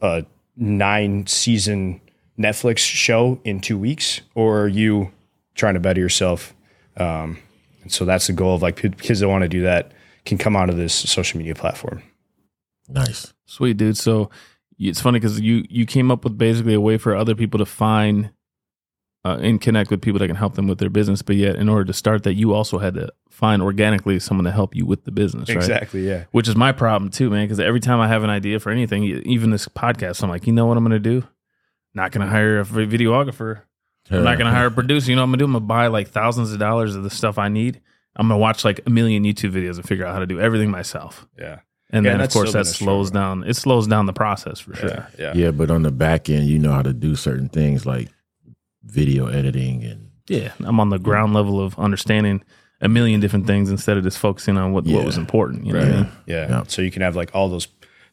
a 0.00 0.24
nine 0.56 1.26
season 1.26 2.00
Netflix 2.38 2.78
show 2.78 3.40
in 3.44 3.60
two 3.60 3.78
weeks, 3.78 4.22
or 4.34 4.62
are 4.62 4.68
you 4.68 5.12
trying 5.54 5.74
to 5.74 5.80
better 5.80 6.00
yourself? 6.00 6.54
Um, 6.96 7.38
and 7.82 7.92
so 7.92 8.04
that's 8.04 8.26
the 8.26 8.32
goal 8.32 8.54
of 8.54 8.62
like 8.62 8.76
kids 8.76 9.20
that 9.20 9.28
want 9.28 9.42
to 9.42 9.48
do 9.48 9.62
that 9.62 9.92
can 10.24 10.38
come 10.38 10.56
out 10.56 10.68
of 10.68 10.76
this 10.76 10.94
social 10.94 11.38
media 11.38 11.54
platform. 11.54 12.02
Nice. 12.88 13.32
Sweet 13.46 13.76
dude. 13.76 13.96
So 13.96 14.30
it's 14.78 15.00
funny 15.00 15.18
because 15.18 15.40
you 15.40 15.64
you 15.68 15.86
came 15.86 16.10
up 16.10 16.24
with 16.24 16.36
basically 16.36 16.74
a 16.74 16.80
way 16.80 16.98
for 16.98 17.14
other 17.14 17.34
people 17.34 17.58
to 17.58 17.66
find 17.66 18.30
uh, 19.24 19.38
and 19.40 19.60
connect 19.60 19.90
with 19.90 20.00
people 20.00 20.18
that 20.18 20.28
can 20.28 20.36
help 20.36 20.54
them 20.54 20.66
with 20.66 20.78
their 20.78 20.88
business. 20.90 21.22
But 21.22 21.36
yet, 21.36 21.56
in 21.56 21.68
order 21.68 21.84
to 21.84 21.92
start 21.92 22.22
that, 22.22 22.34
you 22.34 22.54
also 22.54 22.78
had 22.78 22.94
to 22.94 23.12
find 23.28 23.62
organically 23.62 24.18
someone 24.18 24.44
to 24.44 24.50
help 24.50 24.74
you 24.74 24.86
with 24.86 25.04
the 25.04 25.10
business, 25.10 25.48
right? 25.48 25.56
Exactly. 25.56 26.06
Yeah. 26.06 26.24
Which 26.30 26.48
is 26.48 26.56
my 26.56 26.72
problem 26.72 27.10
too, 27.10 27.30
man. 27.30 27.44
Because 27.44 27.60
every 27.60 27.80
time 27.80 28.00
I 28.00 28.08
have 28.08 28.22
an 28.24 28.30
idea 28.30 28.58
for 28.60 28.70
anything, 28.70 29.04
even 29.04 29.50
this 29.50 29.68
podcast, 29.68 30.22
I'm 30.22 30.30
like, 30.30 30.46
you 30.46 30.52
know 30.52 30.66
what 30.66 30.76
I'm 30.76 30.84
going 30.84 30.92
to 30.92 30.98
do? 30.98 31.26
Not 31.94 32.12
going 32.12 32.26
to 32.26 32.30
hire 32.30 32.60
a 32.60 32.64
videographer. 32.64 33.62
I'm 34.10 34.24
not 34.24 34.38
going 34.38 34.46
to 34.50 34.56
hire 34.56 34.66
a 34.66 34.70
producer. 34.80 35.10
You 35.10 35.16
know 35.16 35.22
what 35.22 35.24
I'm 35.26 35.30
going 35.30 35.38
to 35.38 35.42
do? 35.42 35.46
I'm 35.46 35.52
going 35.52 35.62
to 35.62 35.66
buy 35.66 35.86
like 35.88 36.08
thousands 36.08 36.52
of 36.52 36.58
dollars 36.58 36.94
of 36.96 37.02
the 37.04 37.10
stuff 37.10 37.38
I 37.38 37.48
need. 37.48 37.80
I'm 38.16 38.28
going 38.28 38.38
to 38.38 38.40
watch 38.42 38.64
like 38.64 38.80
a 38.86 38.90
million 38.90 39.22
YouTube 39.24 39.52
videos 39.52 39.76
and 39.76 39.86
figure 39.86 40.04
out 40.04 40.12
how 40.14 40.18
to 40.18 40.26
do 40.26 40.40
everything 40.40 40.70
myself. 40.70 41.26
Yeah. 41.38 41.60
And 41.92 42.04
Yeah, 42.04 42.12
then, 42.12 42.20
of 42.20 42.30
course, 42.32 42.52
that 42.52 42.66
slows 42.66 43.08
struggle. 43.08 43.36
down. 43.42 43.48
It 43.48 43.54
slows 43.54 43.86
down 43.86 44.06
the 44.06 44.12
process 44.12 44.58
for 44.60 44.74
sure. 44.74 44.88
Yeah. 44.88 45.06
Yeah. 45.18 45.32
Yeah, 45.34 45.50
but 45.52 45.70
on 45.70 45.82
the 45.82 45.90
back 45.92 46.28
end, 46.28 46.46
you 46.46 46.58
know 46.58 46.72
how 46.72 46.82
to 46.82 46.92
do 46.92 47.14
certain 47.16 47.48
things 47.48 47.86
like 47.86 48.08
video 48.84 49.26
editing 49.26 49.84
and 49.84 50.10
Yeah, 50.28 50.52
I'm 50.60 50.80
on 50.80 50.88
the 50.90 50.98
ground 50.98 51.34
level 51.34 51.60
of 51.60 51.78
understanding 51.78 52.42
a 52.80 52.88
million 52.88 53.20
different 53.20 53.46
things 53.46 53.70
instead 53.70 53.96
of 53.96 54.04
just 54.04 54.18
focusing 54.18 54.56
on 54.56 54.72
what, 54.72 54.84
what 54.86 55.04
was 55.04 55.18
important. 55.18 55.66
You 55.66 55.72
know 55.74 55.78
what 55.80 55.88
I 55.88 55.90
Right. 55.92 56.00
mean? 56.00 56.12
Yeah. 56.26 56.48
Yeah. 56.48 56.62
So 56.66 56.82
you 56.82 56.90
can 56.90 57.02
have 57.02 57.14
like 57.16 57.30
all 57.34 57.48
those 57.48 57.68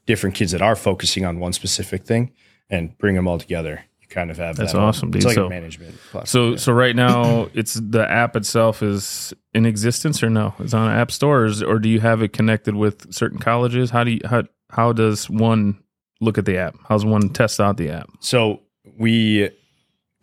different 0.06 0.36
kids 0.36 0.52
that 0.52 0.62
are 0.62 0.76
focusing 0.76 1.26
on 1.26 1.40
one 1.40 1.54
specific 1.54 2.04
thing 2.06 2.32
and 2.70 2.98
bring 2.98 3.16
them 3.16 3.28
all 3.28 3.38
together. 3.40 3.84
Kind 4.10 4.32
of 4.32 4.38
have 4.38 4.56
That's 4.56 4.74
that. 4.74 4.80
awesome, 4.80 5.12
dude. 5.12 5.18
It's 5.18 5.26
like 5.26 5.36
So- 5.36 5.48
a 5.48 5.50
management 5.50 5.96
platform. 6.12 6.26
So 6.26 6.50
yeah. 6.52 6.58
so 6.58 6.74
right 6.74 6.96
now 6.96 7.50
it's 7.54 7.74
the 7.76 8.10
app 8.10 8.36
itself 8.36 8.82
is 8.84 9.34
in 9.54 9.66
existence 9.66 10.22
or 10.24 10.30
no? 10.30 10.54
It's 10.60 10.74
on 10.74 10.90
app 10.92 11.12
stores 11.12 11.62
or 11.62 11.80
do 11.80 11.90
you 11.90 12.00
have 12.00 12.22
it 12.22 12.34
connected 12.34 12.76
with 12.76 13.14
certain 13.14 13.40
colleges? 13.40 13.90
How 13.90 14.04
do 14.04 14.12
you 14.12 14.20
how 14.26 14.44
how 14.70 14.94
does 14.94 15.30
one 15.30 15.80
look 16.22 16.38
at 16.38 16.46
the 16.46 16.58
app? 16.58 16.76
How's 16.88 17.06
one 17.06 17.30
test 17.30 17.60
out 17.60 17.78
the 17.78 17.90
app? 17.90 18.10
So 18.20 18.62
we, 18.98 19.50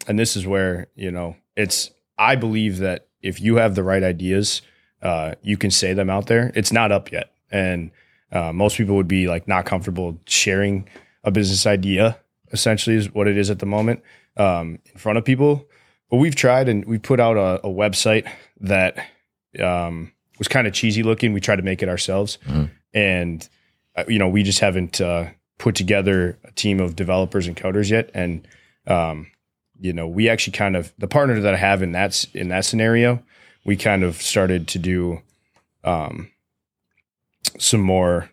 and 0.08 0.18
this 0.18 0.36
is 0.36 0.46
where 0.46 0.88
you 0.96 1.10
know 1.10 1.36
it's. 1.56 1.90
I 2.18 2.36
believe 2.36 2.78
that 2.78 3.08
if 3.22 3.40
you 3.40 3.56
have 3.56 3.74
the 3.74 3.82
right 3.82 4.02
ideas, 4.02 4.62
uh, 5.02 5.34
you 5.42 5.56
can 5.56 5.70
say 5.70 5.92
them 5.94 6.08
out 6.10 6.26
there. 6.26 6.52
It's 6.54 6.72
not 6.72 6.92
up 6.92 7.10
yet, 7.10 7.32
and 7.50 7.90
uh, 8.32 8.52
most 8.52 8.76
people 8.76 8.96
would 8.96 9.08
be 9.08 9.26
like 9.28 9.48
not 9.48 9.64
comfortable 9.66 10.18
sharing 10.26 10.88
a 11.24 11.30
business 11.30 11.66
idea. 11.66 12.18
Essentially, 12.52 12.96
is 12.96 13.12
what 13.12 13.26
it 13.28 13.36
is 13.36 13.50
at 13.50 13.58
the 13.58 13.66
moment 13.66 14.02
um, 14.36 14.78
in 14.92 14.98
front 14.98 15.18
of 15.18 15.24
people. 15.24 15.66
But 16.10 16.18
we've 16.18 16.36
tried 16.36 16.68
and 16.68 16.84
we 16.84 16.98
put 16.98 17.18
out 17.18 17.36
a, 17.36 17.66
a 17.66 17.70
website 17.70 18.30
that 18.60 18.98
um, 19.60 20.12
was 20.38 20.46
kind 20.48 20.66
of 20.66 20.72
cheesy 20.72 21.02
looking. 21.02 21.32
We 21.32 21.40
tried 21.40 21.56
to 21.56 21.62
make 21.62 21.82
it 21.82 21.88
ourselves, 21.88 22.38
Mhm. 22.46 22.70
and 22.92 23.48
uh, 23.96 24.04
you 24.08 24.18
know 24.18 24.28
we 24.28 24.42
just 24.42 24.60
haven't 24.60 25.00
uh, 25.00 25.30
put 25.58 25.74
together 25.74 26.38
a 26.44 26.50
team 26.52 26.80
of 26.80 26.94
developers 26.96 27.46
and 27.46 27.56
coders 27.56 27.90
yet. 27.90 28.10
And 28.14 28.46
um, 28.86 29.26
you 29.80 29.92
know 29.92 30.06
we 30.06 30.28
actually 30.28 30.52
kind 30.52 30.76
of 30.76 30.92
the 30.98 31.08
partner 31.08 31.40
that 31.40 31.54
I 31.54 31.56
have 31.56 31.82
in 31.82 31.92
that 31.92 32.24
in 32.34 32.48
that 32.48 32.64
scenario, 32.64 33.22
we 33.64 33.76
kind 33.76 34.04
of 34.04 34.20
started 34.22 34.68
to 34.68 34.78
do 34.78 35.22
um, 35.82 36.30
some 37.58 37.80
more 37.80 38.30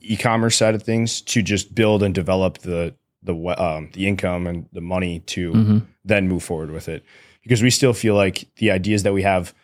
e-commerce 0.00 0.56
side 0.56 0.74
of 0.74 0.82
things 0.82 1.20
to 1.20 1.42
just 1.42 1.74
build 1.74 2.02
and 2.02 2.14
develop 2.14 2.58
the 2.58 2.94
the 3.22 3.34
um, 3.34 3.90
the 3.92 4.06
income 4.06 4.46
and 4.46 4.66
the 4.72 4.80
money 4.80 5.20
to 5.20 5.52
Mm-hmm. 5.52 5.78
then 6.04 6.28
move 6.28 6.42
forward 6.42 6.70
with 6.70 6.88
it 6.88 7.04
because 7.42 7.62
we 7.62 7.70
still 7.70 7.92
feel 7.92 8.14
like 8.14 8.48
the 8.56 8.70
ideas 8.70 9.02
that 9.02 9.12
we 9.12 9.22
have 9.22 9.54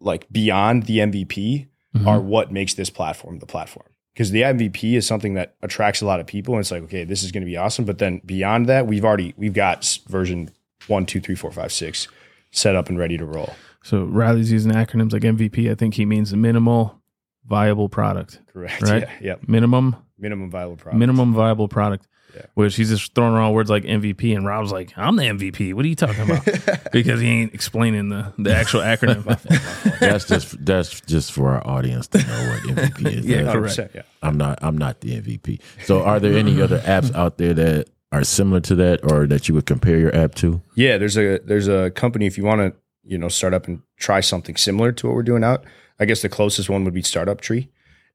like 0.00 0.26
beyond 0.30 0.84
the 0.84 0.98
MVP 0.98 1.68
Mm-hmm. 1.94 2.08
are 2.08 2.20
what 2.20 2.52
makes 2.52 2.74
this 2.74 2.90
platform 2.90 3.38
the 3.38 3.46
platform 3.46 3.86
because 4.12 4.30
the 4.30 4.42
MVP 4.42 4.94
is 4.98 5.06
something 5.06 5.32
that 5.32 5.54
attracts 5.62 6.02
a 6.02 6.06
lot 6.06 6.20
of 6.20 6.26
people 6.26 6.52
and 6.52 6.60
it's 6.60 6.70
like 6.70 6.82
okay 6.82 7.04
this 7.04 7.22
is 7.22 7.32
going 7.32 7.40
to 7.42 7.46
be 7.46 7.56
awesome 7.56 7.86
but 7.86 7.96
then 7.96 8.20
beyond 8.26 8.66
that 8.66 8.86
we've 8.86 9.04
already 9.04 9.32
we've 9.38 9.54
got 9.54 9.98
version 10.06 10.50
one 10.88 11.06
two 11.06 11.20
three 11.20 11.34
four 11.34 11.50
five 11.50 11.72
six 11.72 12.06
set 12.50 12.76
up 12.76 12.90
and 12.90 12.98
ready 12.98 13.16
to 13.16 13.24
roll 13.24 13.54
So 13.82 14.04
Riley's 14.04 14.52
using 14.52 14.72
acronyms 14.72 15.12
like 15.14 15.22
MVP. 15.22 15.70
I 15.70 15.74
think 15.74 15.94
he 15.94 16.04
means 16.04 16.32
the 16.32 16.36
minimal 16.36 17.00
viable 17.46 17.88
product. 17.88 18.40
correct 18.52 18.82
Right. 18.90 19.02
yeah 19.04 19.10
yep 19.22 19.48
Minimum 19.48 19.96
minimum 20.18 20.50
viable 20.50 20.76
product 20.76 20.98
minimum 20.98 21.32
viable 21.32 21.68
product. 21.68 22.06
Yeah. 22.34 22.42
Which 22.54 22.76
he's 22.76 22.90
just 22.90 23.14
throwing 23.14 23.32
around 23.34 23.52
words 23.54 23.70
like 23.70 23.84
MVP, 23.84 24.36
and 24.36 24.44
Rob's 24.44 24.70
like, 24.72 24.92
"I'm 24.96 25.16
the 25.16 25.22
MVP. 25.24 25.72
What 25.72 25.84
are 25.84 25.88
you 25.88 25.94
talking 25.94 26.22
about?" 26.22 26.44
because 26.92 27.20
he 27.20 27.28
ain't 27.28 27.54
explaining 27.54 28.08
the 28.10 28.32
the 28.38 28.54
actual 28.54 28.80
acronym. 28.82 29.24
That's 30.00 30.26
just 30.26 30.62
that's 30.64 31.00
just 31.02 31.32
for 31.32 31.52
our 31.54 31.66
audience 31.66 32.08
to 32.08 32.18
know 32.18 32.24
what 32.50 32.76
MVP 32.76 33.06
is. 33.12 33.26
Yeah, 33.26 33.50
correct. 33.52 33.76
100%, 33.76 33.94
yeah 33.94 34.02
I'm 34.22 34.36
not 34.36 34.58
I'm 34.62 34.76
not 34.76 35.00
the 35.00 35.20
MVP. 35.20 35.60
So 35.84 36.02
are 36.02 36.20
there 36.20 36.36
any 36.36 36.60
other 36.60 36.78
apps 36.80 37.14
out 37.14 37.38
there 37.38 37.54
that 37.54 37.88
are 38.12 38.22
similar 38.24 38.60
to 38.60 38.74
that 38.76 39.00
or 39.10 39.26
that 39.26 39.48
you 39.48 39.54
would 39.54 39.64
compare 39.66 39.96
your 39.98 40.14
app 40.14 40.34
to? 40.36 40.60
Yeah, 40.74 40.98
there's 40.98 41.16
a 41.16 41.38
there's 41.38 41.68
a 41.68 41.90
company 41.92 42.26
if 42.26 42.36
you 42.36 42.44
want 42.44 42.60
to 42.60 42.74
you 43.04 43.16
know 43.16 43.28
start 43.28 43.54
up 43.54 43.66
and 43.66 43.80
try 43.96 44.20
something 44.20 44.56
similar 44.56 44.92
to 44.92 45.06
what 45.06 45.14
we're 45.16 45.22
doing 45.22 45.42
out. 45.44 45.64
I 45.98 46.04
guess 46.04 46.20
the 46.20 46.28
closest 46.28 46.68
one 46.68 46.84
would 46.84 46.92
be 46.92 47.00
Startup 47.02 47.40
Tree, 47.40 47.70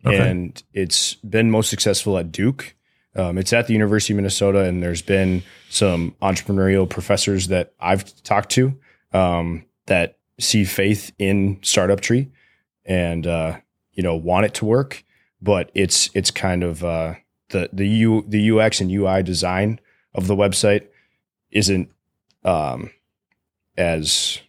Okay. 0.05 0.29
and 0.29 0.61
it's 0.73 1.15
been 1.15 1.49
most 1.49 1.69
successful 1.71 2.17
at 2.19 2.31
Duke. 2.31 2.75
Um, 3.15 3.37
it's 3.37 3.51
at 3.51 3.67
the 3.67 3.73
University 3.73 4.13
of 4.13 4.17
Minnesota, 4.17 4.59
and 4.59 4.81
there's 4.81 5.01
been 5.01 5.43
some 5.69 6.15
entrepreneurial 6.21 6.89
professors 6.89 7.47
that 7.47 7.73
I've 7.79 8.23
talked 8.23 8.51
to 8.51 8.77
um, 9.13 9.65
that 9.87 10.17
see 10.39 10.63
faith 10.63 11.11
in 11.19 11.59
Startup 11.61 11.99
Tree, 11.99 12.29
and 12.85 13.27
uh, 13.27 13.57
you 13.93 14.03
know 14.03 14.15
want 14.15 14.45
it 14.45 14.53
to 14.55 14.65
work. 14.65 15.03
But 15.41 15.71
it's 15.73 16.09
it's 16.13 16.31
kind 16.31 16.63
of 16.63 16.83
uh, 16.83 17.15
the 17.49 17.69
the 17.73 17.87
U 17.87 18.23
the 18.27 18.51
UX 18.51 18.79
and 18.79 18.91
UI 18.91 19.23
design 19.23 19.79
of 20.13 20.27
the 20.27 20.35
website 20.35 20.87
isn't 21.51 21.91
um, 22.43 22.91
as 23.77 24.39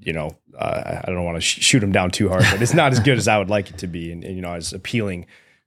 you 0.00 0.12
know 0.12 0.36
uh, 0.58 1.00
I 1.04 1.10
don't 1.10 1.24
want 1.24 1.36
to 1.36 1.40
sh- 1.40 1.62
shoot 1.62 1.80
them 1.80 1.92
down 1.92 2.10
too 2.10 2.28
hard, 2.28 2.44
but 2.50 2.60
it's 2.60 2.74
not 2.74 2.92
as 2.92 3.00
good 3.00 3.18
as 3.18 3.28
I 3.28 3.38
would 3.38 3.50
like 3.50 3.70
it 3.70 3.78
to 3.78 3.86
be, 3.86 4.12
and, 4.12 4.24
and, 4.24 4.36
you 4.36 4.42
know 4.42 4.54
as 4.54 4.72
appealing. 4.72 5.26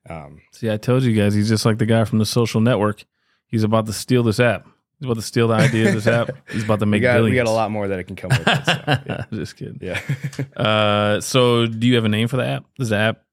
Um, 0.10 0.42
See, 0.52 0.70
I 0.70 0.78
told 0.78 1.04
you 1.04 1.14
guys, 1.20 1.34
he's 1.34 1.48
just 1.50 1.66
like 1.66 1.78
the 1.78 1.86
guy 1.86 2.04
from 2.06 2.20
the 2.20 2.26
Social 2.26 2.60
Network. 2.62 3.06
He's 3.48 3.64
about 3.64 3.86
to 3.86 3.94
steal 3.94 4.24
this 4.24 4.40
app. 4.40 4.66
He's 5.00 5.06
about 5.06 5.16
to 5.16 5.22
steal 5.22 5.48
the 5.50 5.56
idea 5.56 5.88
of 5.90 5.94
this 5.96 6.08
app. 6.08 6.30
He's 6.52 6.64
about 6.64 6.80
to 6.80 6.86
we 6.86 6.92
make 6.92 7.02
got 7.02 7.16
billions. 7.16 7.32
we 7.32 7.36
got 7.36 7.48
a 7.48 7.52
lot 7.52 7.72
more 7.72 7.88
that 7.90 8.00
it 8.00 8.06
can 8.06 8.16
come 8.16 8.30
with. 8.30 8.48
It, 8.48 8.66
so, 8.66 8.84
yeah. 9.06 9.26
just 9.34 9.58
kidding. 9.58 9.80
yeah. 9.82 10.00
Uh, 10.56 11.20
so 11.20 11.66
do 11.66 11.86
you 11.88 11.96
have 11.96 12.06
a 12.06 12.10
name 12.10 12.28
for 12.30 12.38
the 12.38 12.46
app? 12.46 12.64
Is 12.80 12.90
the 12.90 12.96
app? 12.98 13.24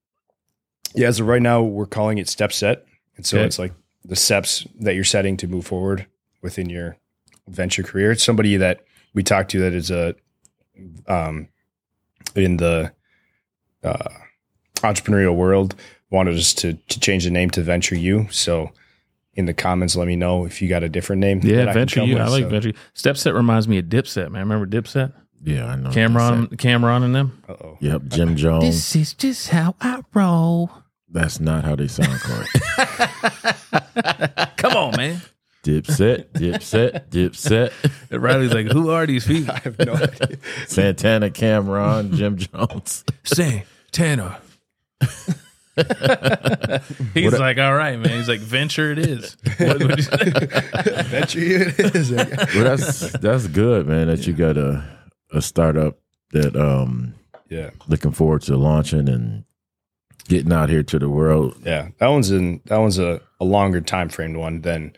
Yeah, 0.93 1.11
So 1.11 1.23
right 1.23 1.41
now, 1.41 1.61
we're 1.61 1.85
calling 1.85 2.17
it 2.17 2.27
step 2.27 2.51
set. 2.51 2.85
And 3.15 3.25
so 3.25 3.37
Okay. 3.37 3.45
it's 3.45 3.57
like 3.57 3.71
the 4.03 4.15
steps 4.17 4.67
that 4.81 4.95
you're 4.95 5.03
setting 5.05 5.37
to 5.37 5.47
move 5.47 5.65
forward 5.65 6.07
within 6.41 6.69
your 6.69 6.97
venture 7.47 7.83
career. 7.83 8.11
It's 8.11 8.23
somebody 8.23 8.57
that 8.57 8.81
we 9.13 9.23
talked 9.23 9.51
to 9.51 9.59
that 9.61 9.73
is 9.73 9.91
a 9.91 10.15
um 11.07 11.47
in 12.35 12.57
the 12.57 12.91
uh 13.83 14.09
entrepreneurial 14.77 15.35
world 15.35 15.75
wanted 16.11 16.37
us 16.37 16.53
to 16.55 16.73
to 16.73 16.99
change 16.99 17.23
the 17.23 17.31
name 17.31 17.49
to 17.51 17.61
Venture 17.63 17.95
U. 17.95 18.27
So 18.29 18.71
in 19.33 19.45
the 19.45 19.53
comments, 19.53 19.95
let 19.95 20.07
me 20.07 20.15
know 20.17 20.45
if 20.45 20.61
you 20.61 20.67
got 20.69 20.83
a 20.83 20.89
different 20.89 21.21
name. 21.21 21.39
that 21.39 21.47
Yeah, 21.47 21.73
Venture 21.73 22.01
come 22.01 22.09
U. 22.09 22.15
with. 22.15 22.23
I 22.23 22.27
like 22.27 22.43
So, 22.43 22.49
Venture. 22.49 22.73
Stepset 22.93 23.33
reminds 23.33 23.67
me 23.67 23.77
of 23.79 23.85
Dipset, 23.85 24.29
man. 24.29 24.41
Remember 24.47 24.67
Dipset? 24.67 25.13
Yeah, 25.43 25.65
I 25.65 25.75
know. 25.75 25.89
Cam'ron, 25.89 26.49
Cam'ron, 26.57 27.03
and 27.03 27.15
them. 27.15 27.41
Uh-oh. 27.49 27.77
Yep, 27.79 28.01
Jim 28.09 28.35
Jones. 28.35 28.63
This 28.63 28.95
is 28.95 29.13
just 29.15 29.49
how 29.49 29.75
I 29.81 30.01
roll. 30.13 30.69
That's 31.09 31.39
not 31.39 31.63
how 31.65 31.75
they 31.75 31.87
sound 31.87 32.19
correct. 32.19 32.59
Come 34.57 34.73
on, 34.77 34.95
man. 34.97 35.21
Dipset, 35.63 36.29
Dipset, 36.33 37.09
Dipset. 37.09 37.71
Riley's 38.21 38.53
like, 38.53 38.67
who 38.71 38.89
are 38.91 39.05
these 39.07 39.25
people? 39.25 39.51
I 39.55 39.59
have 39.59 39.79
no 39.79 39.93
idea. 39.93 40.37
Santana 40.67 41.29
Cam'ron, 41.29 42.13
Jim 42.13 42.37
Jones. 42.37 43.03
Say 43.23 43.65
Tanner. 43.91 44.37
He's 47.13 47.39
like, 47.39 47.57
all 47.57 47.73
right, 47.73 47.97
man. 47.97 48.09
He's 48.09 48.27
like, 48.27 48.39
venture 48.39 48.91
it 48.91 48.99
is. 48.99 49.37
What 49.57 49.79
would 49.79 49.97
you 49.97 50.03
say? 50.03 50.31
Venture 51.03 51.39
U 51.39 51.59
it 51.77 51.95
is. 51.95 52.11
Well, 52.11 52.63
that's 52.63 53.11
that's 53.13 53.47
good, 53.47 53.87
man. 53.87 54.07
That 54.07 54.27
you 54.27 54.33
got 54.33 54.57
a 54.57 54.83
a 55.31 55.41
startup 55.41 55.97
that 56.31 56.55
um 56.55 57.13
yeah. 57.49 57.69
looking 57.87 58.11
forward 58.11 58.41
to 58.43 58.57
launching 58.57 59.07
and 59.07 59.43
getting 60.27 60.51
out 60.51 60.69
here 60.69 60.83
to 60.83 60.99
the 60.99 61.09
world. 61.09 61.55
Yeah, 61.63 61.89
that 61.99 62.07
one's 62.07 62.31
in 62.31 62.61
that 62.65 62.77
one's 62.77 62.99
a, 62.99 63.21
a 63.39 63.45
longer 63.45 63.81
time 63.81 64.09
framed 64.09 64.37
one 64.37 64.61
than 64.61 64.93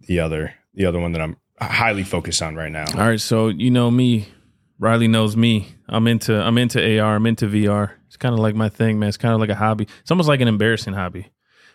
the 0.00 0.20
other 0.20 0.54
the 0.74 0.86
other 0.86 1.00
one 1.00 1.12
that 1.12 1.22
I'm 1.22 1.36
highly 1.60 2.02
focused 2.02 2.42
on 2.42 2.56
right 2.56 2.72
now. 2.72 2.84
All 2.94 3.08
right, 3.08 3.20
so 3.20 3.48
you 3.48 3.70
know 3.70 3.90
me. 3.90 4.28
Riley 4.78 5.08
knows 5.08 5.36
me. 5.36 5.68
I'm 5.88 6.06
into 6.06 6.34
I'm 6.34 6.58
into 6.58 7.00
AR. 7.00 7.16
I'm 7.16 7.26
into 7.26 7.46
VR. 7.46 7.92
It's 8.14 8.16
kind 8.16 8.32
of 8.32 8.38
like 8.38 8.54
my 8.54 8.68
thing, 8.68 9.00
man. 9.00 9.08
It's 9.08 9.16
kind 9.16 9.34
of 9.34 9.40
like 9.40 9.50
a 9.50 9.56
hobby. 9.56 9.88
It's 10.00 10.10
almost 10.12 10.28
like 10.28 10.40
an 10.40 10.46
embarrassing 10.46 10.94
hobby 10.94 11.32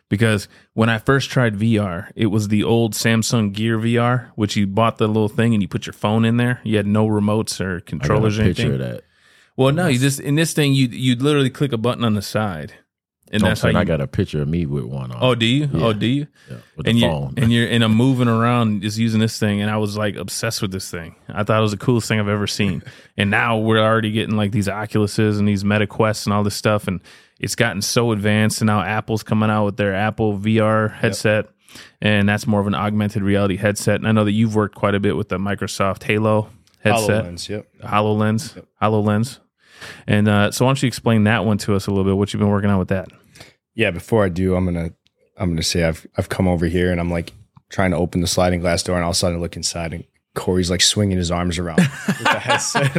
because 0.08 0.48
when 0.74 0.88
I 0.88 0.98
first 0.98 1.30
tried 1.30 1.56
VR, 1.58 2.14
it 2.16 2.28
was 2.28 2.48
the 2.48 2.64
old 2.64 2.94
Samsung 2.94 3.52
Gear 3.52 3.78
VR, 3.78 4.30
which 4.36 4.56
you 4.56 4.66
bought 4.66 5.00
the 5.00 5.08
little 5.08 5.28
thing 5.28 5.54
and 5.54 5.62
you 5.62 5.68
put 5.68 5.86
your 5.86 5.92
phone 5.92 6.24
in 6.24 6.38
there. 6.38 6.62
You 6.64 6.78
had 6.78 6.88
no 6.88 7.06
remotes 7.10 7.60
or 7.60 7.72
I 7.72 7.74
got 7.74 7.78
a 7.80 7.82
controllers 7.82 8.40
or 8.40 8.44
picture 8.46 8.62
anything. 8.68 8.82
of 8.82 8.88
that. 8.88 9.04
Well, 9.58 9.74
no, 9.74 9.88
you 9.88 10.00
just 10.00 10.22
in 10.22 10.36
this 10.36 10.54
thing 10.54 10.72
you 10.72 10.88
you 10.88 11.18
literally 11.18 11.50
click 11.50 11.74
a 11.74 11.78
button 11.78 12.06
on 12.06 12.14
the 12.14 12.22
side, 12.22 12.76
and 13.32 13.44
And 13.44 13.52
that's 13.52 13.62
how 13.62 13.70
you. 13.70 13.78
I 13.78 13.84
got 13.84 14.02
a 14.02 14.08
picture 14.08 14.42
of 14.42 14.48
me 14.48 14.66
with 14.66 14.86
one 14.86 15.12
on. 15.12 15.18
oh, 15.22 15.36
do 15.36 15.46
you? 15.46 15.70
Yeah. 15.72 15.86
Oh, 15.86 15.94
do 15.94 16.08
you? 16.08 16.28
yeah, 16.50 16.58
with 16.76 16.86
the 16.86 16.90
and 16.90 17.00
you 17.00 17.08
phone. 17.08 17.34
and 17.38 17.52
you're 17.52 17.68
and 17.68 17.84
I'm 17.84 17.94
moving 17.94 18.28
around 18.28 18.82
just 18.82 18.98
using 18.98 19.20
this 19.20 19.38
thing, 19.38 19.62
and 19.62 19.70
I 19.70 19.78
was 19.78 19.96
like 19.98 20.16
obsessed 20.16 20.62
with 20.62 20.72
this 20.72 20.90
thing. 20.90 21.16
I 21.28 21.44
thought 21.44 21.60
it 21.60 21.62
was 21.62 21.72
the 21.72 21.78
coolest 21.78 22.08
thing 22.08 22.20
I've 22.20 22.28
ever 22.28 22.48
seen. 22.48 22.84
and 23.18 23.30
now 23.30 23.58
we're 23.58 23.80
already 23.80 24.12
getting 24.12 24.36
like 24.36 24.52
these 24.52 24.68
Oculuses 24.68 25.38
and 25.38 25.48
these 25.48 25.64
Meta 25.64 25.86
Quests 25.86 26.26
and 26.26 26.34
all 26.34 26.44
this 26.44 26.56
stuff, 26.56 26.88
and 26.88 27.02
it's 27.40 27.56
gotten 27.56 27.82
so 27.82 28.12
advanced. 28.12 28.62
And 28.62 28.68
now 28.68 28.82
Apple's 28.82 29.24
coming 29.24 29.50
out 29.50 29.66
with 29.66 29.78
their 29.78 29.94
Apple 29.94 30.38
VR 30.38 30.92
headset, 30.92 31.50
and 32.02 32.28
that's 32.28 32.48
more 32.48 32.60
of 32.60 32.68
an 32.68 32.76
augmented 32.76 33.22
reality 33.22 33.58
headset. 33.58 33.98
And 33.98 34.08
I 34.08 34.12
know 34.12 34.26
that 34.26 34.32
you've 34.32 34.56
worked 34.56 34.76
quite 34.76 34.96
a 34.96 35.00
bit 35.00 35.16
with 35.16 35.30
the 35.30 35.38
Microsoft 35.38 36.04
Halo 36.04 36.50
headset. 36.80 37.26
HoloLens, 37.26 37.48
yep. 37.48 37.68
HoloLens, 37.84 38.66
HoloLens. 38.82 39.40
And 40.08 40.28
uh, 40.28 40.52
so, 40.52 40.66
why 40.66 40.70
don't 40.70 40.82
you 40.82 40.88
explain 40.88 41.24
that 41.26 41.46
one 41.46 41.58
to 41.60 41.76
us 41.76 41.88
a 41.88 41.92
little 41.92 42.04
bit? 42.04 42.18
What 42.18 42.34
you've 42.34 42.40
been 42.40 42.50
working 42.50 42.70
on 42.70 42.80
with 42.80 42.90
that? 42.90 43.10
Yeah, 43.80 43.92
before 43.92 44.26
I 44.26 44.30
do, 44.30 44.56
I'm 44.56 44.66
gonna 44.66 44.92
I'm 45.38 45.50
gonna 45.52 45.64
say 45.64 45.86
I've 45.86 46.06
I've 46.18 46.28
come 46.28 46.50
over 46.50 46.66
here 46.66 46.92
and 46.92 47.00
I'm 47.00 47.10
like 47.10 47.32
trying 47.70 47.92
to 47.92 47.98
open 47.98 48.20
the 48.20 48.28
sliding 48.28 48.60
glass 48.60 48.84
door 48.84 48.96
and 48.98 49.06
all 49.06 49.12
of 49.12 49.16
a 49.16 49.18
sudden 49.18 49.38
I 49.38 49.42
look 49.42 49.56
inside 49.56 49.94
and 49.94 50.04
Cory's 50.36 50.70
like 50.70 50.82
swinging 50.82 51.18
his 51.18 51.32
arms 51.32 51.58
around 51.58 51.78
with 52.08 52.24
the 52.24 52.40
headset. 52.40 52.94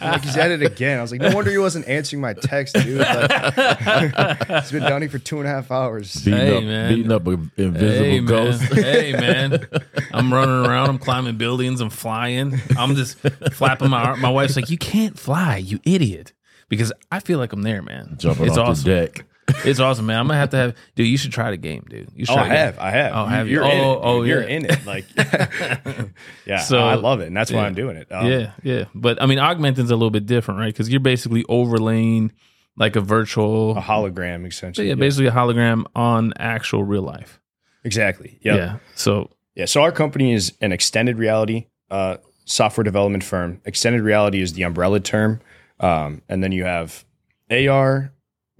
Like 0.00 0.22
he's 0.24 0.36
at 0.38 0.50
it 0.50 0.62
again. 0.62 0.98
I 0.98 1.02
was 1.02 1.12
like, 1.12 1.20
no 1.20 1.34
wonder 1.34 1.50
he 1.50 1.58
wasn't 1.58 1.86
answering 1.88 2.22
my 2.22 2.32
text, 2.32 2.74
dude. 2.74 2.98
Like, 3.00 4.46
he's 4.62 4.72
been 4.72 4.82
down 4.82 5.02
here 5.02 5.10
for 5.10 5.18
two 5.18 5.38
and 5.40 5.46
a 5.46 5.50
half 5.50 5.70
hours. 5.70 6.14
Beating 6.24 6.40
Hey, 6.40 6.56
up, 6.56 6.64
man. 6.64 6.88
beating 6.94 7.12
up 7.12 7.26
an 7.26 7.50
invisible 7.56 8.04
Hey 8.04 8.20
man, 8.20 8.24
ghost. 8.26 8.62
hey 8.72 9.12
man, 9.12 9.66
I'm 10.12 10.32
running 10.32 10.64
around. 10.66 10.88
I'm 10.88 10.98
climbing 10.98 11.36
buildings. 11.36 11.80
I'm 11.82 11.90
flying. 11.90 12.58
I'm 12.78 12.94
just 12.96 13.18
flapping 13.52 13.90
my 13.90 14.02
arm. 14.04 14.20
My 14.20 14.30
wife's 14.30 14.56
like, 14.56 14.70
"You 14.70 14.78
can't 14.78 15.18
fly, 15.18 15.58
you 15.58 15.80
idiot," 15.84 16.32
because 16.70 16.92
I 17.12 17.20
feel 17.20 17.38
like 17.38 17.52
I'm 17.52 17.62
there, 17.62 17.82
man. 17.82 18.14
Jumping 18.18 18.46
it's 18.46 18.56
off 18.58 18.70
awesome. 18.70 18.84
the 18.90 19.06
deck. 19.06 19.24
It's 19.64 19.80
awesome, 19.80 20.06
man. 20.06 20.18
I'm 20.18 20.26
gonna 20.26 20.38
have 20.38 20.50
to 20.50 20.56
have, 20.56 20.76
dude. 20.94 21.06
You 21.06 21.16
should 21.16 21.32
try 21.32 21.50
the 21.50 21.56
game, 21.56 21.84
dude. 21.88 22.10
You 22.14 22.24
should 22.26 22.36
Oh, 22.36 22.40
I 22.40 22.46
have, 22.48 22.78
I 22.78 22.90
have. 22.90 23.12
Oh, 23.14 23.24
have 23.26 23.46
you? 23.46 23.54
You're 23.54 23.64
in 23.64 23.80
Oh, 23.80 23.92
it. 23.92 23.98
oh. 24.02 24.22
You're 24.22 24.42
yeah. 24.42 24.56
in 24.56 24.64
it. 24.66 24.86
Like, 24.86 25.04
yeah. 26.46 26.58
So- 26.58 26.78
I 26.78 26.94
love 26.94 27.20
it, 27.20 27.26
and 27.28 27.36
that's 27.36 27.50
why 27.50 27.60
yeah. 27.60 27.66
I'm 27.66 27.74
doing 27.74 27.96
it. 27.96 28.10
Um, 28.10 28.26
Yeah, 28.26 28.52
yeah. 28.62 28.84
But 28.94 29.20
I 29.22 29.26
mean, 29.26 29.38
augmenting's 29.38 29.90
a 29.90 29.96
little 29.96 30.10
bit 30.10 30.26
different, 30.26 30.60
right? 30.60 30.72
Because 30.72 30.88
you're 30.90 31.00
basically 31.00 31.44
overlaying 31.48 32.32
like 32.76 32.96
a 32.96 33.00
virtual, 33.00 33.76
a 33.76 33.80
hologram, 33.82 34.46
essentially. 34.46 34.88
yeah, 34.88 34.94
basically 34.94 35.26
a 35.26 35.30
hologram 35.32 35.84
on 35.94 36.32
actual 36.38 36.84
real 36.84 37.02
life. 37.02 37.40
exactly. 37.84 38.38
Yep. 38.42 38.56
Yeah. 38.56 38.76
So 38.94 39.30
Yeah. 39.54 39.66
So 39.66 39.82
our 39.82 39.92
company 39.92 40.32
is 40.32 40.52
an 40.60 40.72
extended 40.72 41.18
reality 41.18 41.66
uh, 41.90 42.16
software 42.46 42.82
development 42.84 43.22
firm. 43.24 43.60
Extended 43.64 44.02
reality 44.02 44.40
is 44.40 44.54
the 44.54 44.62
umbrella 44.62 45.00
term, 45.00 45.40
um, 45.80 46.22
and 46.28 46.42
then 46.42 46.50
you 46.50 46.64
have 46.64 47.04
AR, 47.50 48.12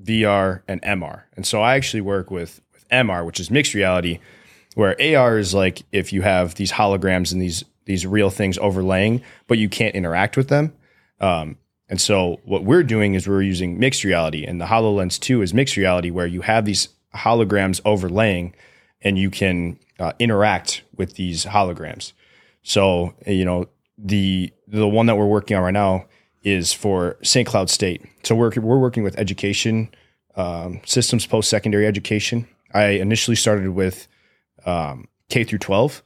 VR, 0.02 0.62
and 0.68 0.82
MR. 0.82 1.22
And 1.36 1.46
so 1.46 1.62
I 1.62 1.76
actually 1.76 2.00
work 2.00 2.30
with 2.30 2.60
with 2.72 2.88
MR, 2.88 3.24
which 3.24 3.40
is 3.40 3.50
mixed 3.50 3.74
reality, 3.74 4.18
where 4.74 4.96
AR 5.00 5.38
is 5.38 5.54
like 5.54 5.82
if 5.92 6.12
you 6.12 6.22
have 6.22 6.54
these 6.54 6.72
holograms 6.72 7.32
and 7.32 7.40
these 7.40 7.64
these 7.84 8.06
real 8.06 8.30
things 8.30 8.58
overlaying, 8.58 9.22
but 9.46 9.58
you 9.58 9.68
can't 9.68 9.94
interact 9.94 10.36
with 10.36 10.48
them. 10.48 10.72
Um, 11.20 11.58
and 11.88 12.00
so 12.00 12.40
what 12.44 12.64
we're 12.64 12.82
doing 12.82 13.14
is 13.14 13.28
we're 13.28 13.42
using 13.42 13.78
mixed 13.78 14.04
reality, 14.04 14.44
and 14.44 14.60
the 14.60 14.66
HoloLens 14.66 15.18
Two 15.20 15.42
is 15.42 15.52
mixed 15.52 15.76
reality, 15.76 16.10
where 16.10 16.26
you 16.26 16.40
have 16.40 16.64
these 16.64 16.88
holograms 17.14 17.80
overlaying, 17.84 18.54
and 19.02 19.18
you 19.18 19.30
can 19.30 19.78
uh, 19.98 20.12
interact 20.18 20.82
with 20.96 21.14
these 21.14 21.44
holograms. 21.44 22.12
So 22.62 23.14
you 23.26 23.44
know 23.44 23.68
the 23.98 24.52
the 24.66 24.88
one 24.88 25.06
that 25.06 25.16
we're 25.16 25.26
working 25.26 25.56
on 25.56 25.62
right 25.62 25.72
now 25.72 26.06
is 26.44 26.72
for 26.72 27.16
St. 27.22 27.46
Cloud 27.48 27.70
State. 27.70 28.02
So 28.22 28.34
we're 28.34 28.52
we're 28.60 28.78
working 28.78 29.02
with 29.02 29.18
education 29.18 29.88
um, 30.36 30.80
systems, 30.84 31.26
post 31.26 31.48
secondary 31.50 31.86
education. 31.86 32.46
I 32.72 32.86
initially 32.86 33.36
started 33.36 33.70
with 33.70 34.06
um, 34.66 35.08
K 35.28 35.44
through 35.44 35.58
twelve 35.58 36.02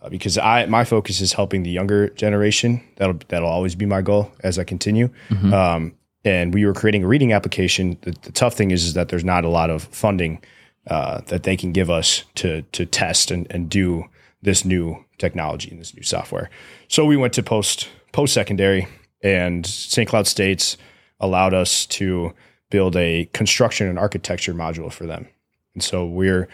uh, 0.00 0.08
because 0.08 0.38
I 0.38 0.66
my 0.66 0.84
focus 0.84 1.20
is 1.20 1.32
helping 1.32 1.62
the 1.62 1.70
younger 1.70 2.08
generation. 2.10 2.82
That'll 2.96 3.18
that'll 3.28 3.48
always 3.48 3.74
be 3.74 3.86
my 3.86 4.02
goal 4.02 4.32
as 4.42 4.58
I 4.58 4.64
continue. 4.64 5.10
Um, 5.52 5.94
and 6.24 6.54
we 6.54 6.64
were 6.64 6.74
creating 6.74 7.02
a 7.04 7.08
reading 7.08 7.32
application. 7.32 7.98
The, 8.02 8.12
the 8.22 8.32
tough 8.32 8.54
thing 8.54 8.70
is, 8.70 8.84
is 8.84 8.94
that 8.94 9.08
there's 9.08 9.24
not 9.24 9.44
a 9.44 9.48
lot 9.48 9.70
of 9.70 9.82
funding 9.84 10.40
uh, 10.86 11.20
that 11.26 11.42
they 11.42 11.56
can 11.56 11.72
give 11.72 11.90
us 11.90 12.24
to 12.36 12.62
to 12.72 12.86
test 12.86 13.30
and, 13.30 13.46
and 13.50 13.68
do 13.68 14.04
this 14.42 14.64
new 14.64 15.04
technology 15.18 15.70
and 15.70 15.80
this 15.80 15.94
new 15.94 16.02
software. 16.02 16.50
So 16.88 17.04
we 17.04 17.16
went 17.16 17.32
to 17.34 17.42
post 17.42 17.88
post 18.12 18.34
secondary, 18.34 18.86
and 19.22 19.66
St. 19.66 20.08
Cloud 20.08 20.26
States 20.26 20.76
allowed 21.20 21.54
us 21.54 21.86
to 21.86 22.34
build 22.70 22.96
a 22.96 23.28
construction 23.32 23.86
and 23.86 23.98
architecture 23.98 24.54
module 24.54 24.90
for 24.90 25.06
them. 25.06 25.28
And 25.74 25.82
so 25.82 26.06
we're 26.06 26.48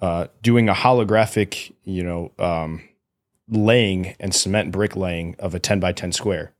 uh, 0.00 0.28
doing 0.42 0.68
a 0.68 0.74
holographic, 0.74 1.72
you 1.84 2.02
know, 2.02 2.32
um, 2.38 2.82
laying 3.48 4.14
and 4.20 4.34
cement 4.34 4.72
brick 4.72 4.96
laying 4.96 5.36
of 5.38 5.54
a 5.54 5.58
10 5.58 5.80
by 5.80 5.92
10 5.92 6.12
square. 6.12 6.52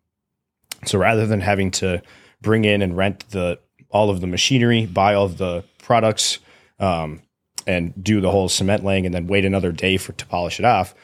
So 0.86 0.98
rather 0.98 1.26
than 1.26 1.40
having 1.40 1.70
to 1.72 2.02
bring 2.40 2.64
in 2.64 2.82
and 2.82 2.96
rent 2.96 3.28
the 3.30 3.58
all 3.90 4.10
of 4.10 4.20
the 4.20 4.26
machinery, 4.26 4.84
buy 4.86 5.14
all 5.14 5.24
of 5.24 5.38
the 5.38 5.64
products, 5.78 6.38
um, 6.78 7.22
and 7.66 7.92
do 8.02 8.20
the 8.20 8.30
whole 8.30 8.48
cement 8.48 8.84
laying 8.84 9.06
and 9.06 9.14
then 9.14 9.26
wait 9.26 9.44
another 9.44 9.72
day 9.72 9.96
for 9.96 10.12
to 10.12 10.26
polish 10.26 10.58
it 10.58 10.64
off, 10.64 10.94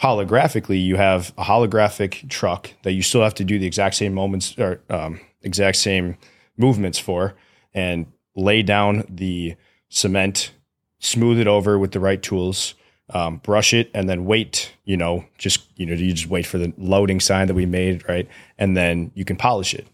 holographically 0.00 0.82
you 0.82 0.96
have 0.96 1.32
a 1.38 1.44
holographic 1.44 2.28
truck 2.28 2.70
that 2.82 2.92
you 2.92 3.02
still 3.02 3.22
have 3.22 3.34
to 3.34 3.44
do 3.44 3.58
the 3.58 3.66
exact 3.66 3.94
same 3.94 4.12
moments 4.12 4.58
or 4.58 4.80
um, 4.90 5.20
exact 5.42 5.76
same 5.76 6.16
movements 6.56 6.98
for 6.98 7.34
and 7.72 8.06
lay 8.36 8.62
down 8.62 9.04
the 9.08 9.54
cement 9.88 10.52
smooth 10.98 11.38
it 11.38 11.46
over 11.46 11.78
with 11.78 11.92
the 11.92 12.00
right 12.00 12.22
tools 12.22 12.74
um, 13.10 13.36
brush 13.38 13.74
it 13.74 13.90
and 13.94 14.08
then 14.08 14.24
wait 14.24 14.72
you 14.84 14.96
know 14.96 15.24
just 15.38 15.68
you 15.76 15.84
know 15.84 15.94
you 15.94 16.12
just 16.12 16.28
wait 16.28 16.46
for 16.46 16.58
the 16.58 16.72
loading 16.78 17.20
sign 17.20 17.46
that 17.46 17.54
we 17.54 17.66
made 17.66 18.04
right? 18.08 18.28
And 18.58 18.76
then 18.76 19.10
you 19.14 19.24
can 19.24 19.36
polish 19.36 19.74
it. 19.74 19.86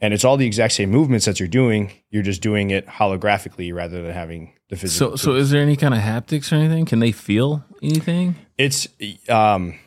And 0.00 0.12
it's 0.12 0.24
all 0.24 0.36
the 0.36 0.46
exact 0.46 0.74
same 0.74 0.90
movements 0.90 1.26
that 1.26 1.38
you're 1.38 1.48
doing. 1.48 1.92
You're 2.10 2.24
just 2.24 2.42
doing 2.42 2.70
it 2.70 2.86
holographically 2.86 3.72
rather 3.72 4.02
than 4.02 4.12
having 4.12 4.52
the 4.72 4.78
physical 4.78 5.16
so 5.18 5.32
so 5.32 5.34
is 5.36 5.50
there 5.50 5.60
any 5.62 5.76
kind 5.76 5.92
of 5.92 6.00
haptics 6.00 6.50
or 6.50 6.56
anything? 6.56 6.86
Can 6.86 6.98
they 6.98 7.12
feel 7.12 7.62
anything? 7.82 8.36
It's 8.56 8.88
um 9.28 9.78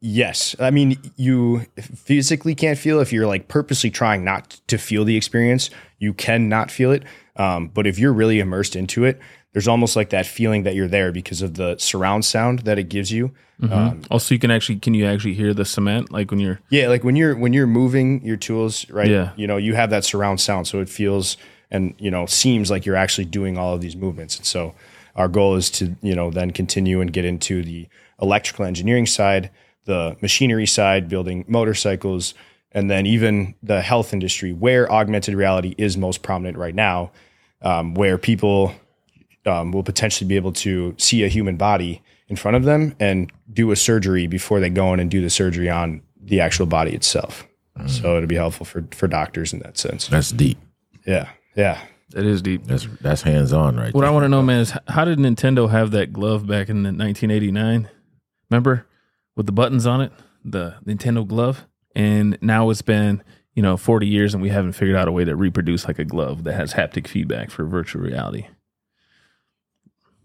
yes. 0.00 0.56
I 0.58 0.70
mean 0.70 0.98
you 1.16 1.66
physically 1.78 2.54
can't 2.56 2.78
feel 2.78 3.00
if 3.00 3.12
you're 3.12 3.28
like 3.28 3.46
purposely 3.46 3.90
trying 3.90 4.24
not 4.24 4.60
to 4.66 4.76
feel 4.76 5.04
the 5.04 5.16
experience, 5.16 5.70
you 5.98 6.12
can 6.12 6.48
not 6.48 6.70
feel 6.70 6.90
it. 6.90 7.04
Um, 7.36 7.68
but 7.68 7.86
if 7.86 7.98
you're 7.98 8.12
really 8.12 8.40
immersed 8.40 8.76
into 8.76 9.04
it, 9.04 9.20
there's 9.52 9.68
almost 9.68 9.94
like 9.94 10.10
that 10.10 10.26
feeling 10.26 10.64
that 10.64 10.74
you're 10.74 10.88
there 10.88 11.12
because 11.12 11.40
of 11.40 11.54
the 11.54 11.76
surround 11.78 12.24
sound 12.24 12.60
that 12.60 12.78
it 12.78 12.88
gives 12.88 13.12
you. 13.12 13.32
Um, 13.62 14.02
Also, 14.10 14.34
you 14.34 14.40
can 14.40 14.50
actually 14.50 14.80
can 14.80 14.94
you 14.94 15.06
actually 15.06 15.34
hear 15.34 15.54
the 15.54 15.64
cement 15.64 16.10
like 16.10 16.32
when 16.32 16.40
you're 16.40 16.58
yeah, 16.70 16.88
like 16.88 17.04
when 17.04 17.14
you're 17.14 17.36
when 17.36 17.52
you're 17.52 17.68
moving 17.68 18.20
your 18.24 18.36
tools, 18.36 18.90
right? 18.90 19.08
Yeah. 19.08 19.30
You 19.36 19.46
know, 19.46 19.58
you 19.58 19.76
have 19.76 19.90
that 19.90 20.04
surround 20.04 20.40
sound, 20.40 20.66
so 20.66 20.80
it 20.80 20.88
feels 20.88 21.36
and 21.74 21.94
you 21.98 22.10
know 22.10 22.24
seems 22.24 22.70
like 22.70 22.86
you're 22.86 22.96
actually 22.96 23.26
doing 23.26 23.58
all 23.58 23.74
of 23.74 23.80
these 23.80 23.96
movements. 23.96 24.36
And 24.36 24.46
so 24.46 24.74
our 25.16 25.28
goal 25.28 25.56
is 25.56 25.68
to 25.70 25.94
you 26.00 26.14
know 26.14 26.30
then 26.30 26.52
continue 26.52 27.00
and 27.00 27.12
get 27.12 27.24
into 27.24 27.62
the 27.62 27.88
electrical 28.22 28.64
engineering 28.64 29.06
side, 29.06 29.50
the 29.84 30.16
machinery 30.22 30.66
side, 30.66 31.08
building 31.08 31.44
motorcycles, 31.48 32.32
and 32.72 32.90
then 32.90 33.06
even 33.06 33.54
the 33.62 33.82
health 33.82 34.12
industry 34.14 34.52
where 34.52 34.90
augmented 34.90 35.34
reality 35.34 35.74
is 35.76 35.96
most 35.98 36.22
prominent 36.22 36.56
right 36.56 36.74
now, 36.74 37.10
um, 37.60 37.94
where 37.94 38.16
people 38.16 38.72
um, 39.44 39.72
will 39.72 39.82
potentially 39.82 40.28
be 40.28 40.36
able 40.36 40.52
to 40.52 40.94
see 40.96 41.24
a 41.24 41.28
human 41.28 41.56
body 41.56 42.02
in 42.28 42.36
front 42.36 42.56
of 42.56 42.64
them 42.64 42.94
and 43.00 43.30
do 43.52 43.70
a 43.72 43.76
surgery 43.76 44.26
before 44.26 44.60
they 44.60 44.70
go 44.70 44.94
in 44.94 45.00
and 45.00 45.10
do 45.10 45.20
the 45.20 45.28
surgery 45.28 45.68
on 45.68 46.00
the 46.18 46.40
actual 46.40 46.66
body 46.66 46.92
itself. 46.92 47.46
So 47.88 48.16
it'll 48.16 48.28
be 48.28 48.36
helpful 48.36 48.64
for 48.64 48.84
for 48.92 49.08
doctors 49.08 49.52
in 49.52 49.58
that 49.58 49.76
sense. 49.76 50.06
That's 50.06 50.30
deep. 50.30 50.58
Yeah, 51.04 51.28
yeah. 51.56 51.80
it 52.14 52.26
is 52.26 52.42
deep. 52.42 52.64
That's 52.66 52.86
that's 53.00 53.22
hands 53.22 53.52
on 53.52 53.76
right 53.76 53.92
What 53.94 54.02
there. 54.02 54.10
I 54.10 54.12
want 54.12 54.24
to 54.24 54.28
know, 54.28 54.42
man, 54.42 54.60
is 54.60 54.72
how 54.88 55.04
did 55.04 55.18
Nintendo 55.18 55.70
have 55.70 55.90
that 55.92 56.12
glove 56.12 56.46
back 56.46 56.68
in 56.68 56.82
the 56.82 56.88
1989? 56.88 57.88
Remember, 58.50 58.86
with 59.36 59.46
the 59.46 59.52
buttons 59.52 59.86
on 59.86 60.00
it, 60.00 60.12
the 60.44 60.74
Nintendo 60.86 61.26
glove, 61.26 61.66
and 61.96 62.38
now 62.40 62.70
it's 62.70 62.82
been 62.82 63.22
you 63.54 63.62
know 63.62 63.76
40 63.76 64.06
years, 64.06 64.34
and 64.34 64.42
we 64.42 64.48
haven't 64.50 64.72
figured 64.72 64.96
out 64.96 65.08
a 65.08 65.12
way 65.12 65.24
to 65.24 65.34
reproduce 65.34 65.86
like 65.86 65.98
a 65.98 66.04
glove 66.04 66.44
that 66.44 66.54
has 66.54 66.74
haptic 66.74 67.06
feedback 67.08 67.50
for 67.50 67.64
virtual 67.64 68.02
reality. 68.02 68.46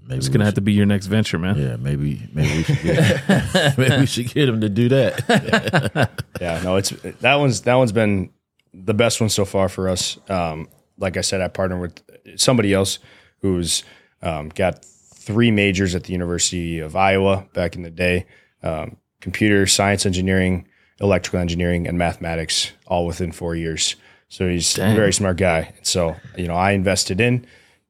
maybe 0.06 0.18
It's 0.18 0.28
gonna 0.30 0.44
have 0.46 0.52
should- 0.52 0.56
to 0.56 0.62
be 0.62 0.74
your 0.74 0.86
next 0.86 1.08
venture, 1.08 1.40
man. 1.40 1.58
Yeah, 1.58 1.76
maybe 1.78 2.28
maybe 2.34 2.58
we 2.58 2.64
should 2.64 2.82
get 2.82 3.78
maybe 3.78 3.98
we 4.00 4.06
should 4.06 4.34
get 4.34 4.50
him 4.50 4.62
to 4.62 4.70
do 4.70 4.90
that. 4.90 6.12
Yeah, 6.42 6.62
no, 6.64 6.78
it's 6.78 6.92
that 7.20 7.36
one's 7.36 7.62
that 7.62 7.76
one's 7.76 7.92
been 7.92 8.30
the 8.74 8.94
best 8.94 9.20
one 9.20 9.30
so 9.30 9.44
far 9.44 9.68
for 9.68 9.90
us. 9.90 10.18
Um, 10.30 10.70
like 11.00 11.18
I 11.18 11.22
said, 11.22 11.42
I 11.42 11.48
partnered 11.48 11.82
with 11.82 12.40
somebody 12.40 12.74
else 12.74 13.00
who's 13.42 13.84
um, 14.22 14.50
got 14.50 14.84
three 14.84 15.52
majors 15.52 15.96
at 15.96 16.04
the 16.04 16.14
University 16.14 16.80
of 16.80 16.96
Iowa 16.96 17.48
back 17.54 17.76
in 17.76 17.84
the 17.84 17.90
day: 17.90 18.26
um, 18.64 18.98
computer 19.22 19.66
science, 19.68 20.06
engineering, 20.06 20.68
electrical 21.00 21.40
engineering, 21.40 21.88
and 21.88 21.98
mathematics, 21.98 22.72
all 22.88 23.06
within 23.06 23.32
four 23.32 23.56
years. 23.56 23.96
So 24.28 24.48
he's 24.48 24.78
a 24.78 24.94
very 24.94 25.14
smart 25.14 25.38
guy. 25.38 25.74
So 25.82 26.16
you 26.38 26.48
know, 26.48 26.56
I 26.56 26.72
invested 26.72 27.20
in, 27.20 27.46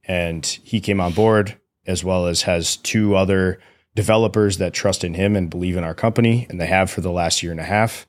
and 0.06 0.45
he 0.45 0.80
came 0.80 1.02
on 1.02 1.13
board 1.13 1.58
as 1.86 2.04
well 2.04 2.28
as 2.28 2.43
has 2.43 2.78
two 2.78 3.15
other 3.15 3.60
developers 3.95 4.60
that 4.60 4.74
trust 4.74 5.04
in 5.04 5.15
him 5.15 5.36
and 5.36 5.50
believe 5.50 5.76
in 5.76 5.84
our 5.84 5.95
company, 5.95 6.45
and 6.50 6.62
they 6.62 6.67
have 6.67 6.89
for 6.89 7.02
the 7.02 7.12
last 7.12 7.41
year 7.41 7.52
and 7.52 7.60
a 7.60 7.65
half 7.65 8.06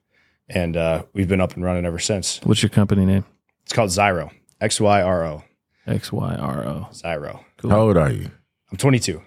and 0.51 0.77
uh, 0.77 1.05
we've 1.13 1.29
been 1.29 1.41
up 1.41 1.55
and 1.55 1.65
running 1.65 1.87
ever 1.87 1.99
since. 1.99 2.41
What's 2.43 2.63
your 2.63 2.71
company 2.71 3.07
name? 3.07 3.25
It's 3.63 3.73
called 3.73 3.91
Xyro, 3.91 4.31
X 4.61 4.81
Y 4.81 5.03
R 5.03 5.25
O, 5.25 5.45
X 5.87 6.13
Y 6.13 6.35
R 6.35 6.65
O. 6.67 6.89
Xyro. 6.93 7.45
Cool. 7.59 7.71
How 7.71 7.81
old 7.81 7.97
are 7.97 8.11
you? 8.11 8.31
I'm 8.71 8.77
22. 8.77 9.21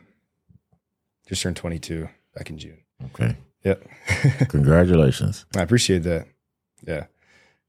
Just 1.28 1.42
turned 1.42 1.56
22 1.56 2.08
back 2.36 2.50
in 2.50 2.58
June. 2.58 2.78
Okay. 3.06 3.36
Yep. 3.64 3.88
Congratulations. 4.50 5.46
I 5.56 5.62
appreciate 5.62 6.04
that. 6.04 6.28
Yeah. 6.86 7.06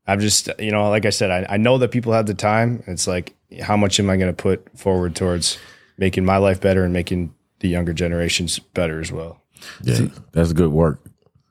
I'm 0.07 0.21
just, 0.21 0.49
you 0.59 0.71
know, 0.71 0.89
like 0.91 1.07
I 1.07 1.11
said, 1.11 1.31
I, 1.31 1.55
I 1.55 1.57
know 1.57 1.79
that 1.79 1.91
people 1.91 2.13
have 2.13 2.27
the 2.27 2.35
time. 2.35 2.83
It's 2.87 3.07
like, 3.07 3.35
how 3.63 3.77
much 3.77 3.99
am 4.01 4.11
I 4.11 4.17
going 4.17 4.35
to 4.35 4.43
put 4.43 4.69
forward 4.79 5.17
towards 5.17 5.59
making 5.97 6.25
my 6.25 6.37
life 6.37 6.61
better 6.61 6.85
and 6.85 6.93
making 6.93 7.35
the 7.61 7.69
younger 7.69 7.93
generations 7.93 8.59
better 8.59 9.01
as 9.01 9.11
well? 9.11 9.41
Yeah, 9.83 10.09
that's 10.33 10.53
good 10.53 10.73
work. 10.73 11.01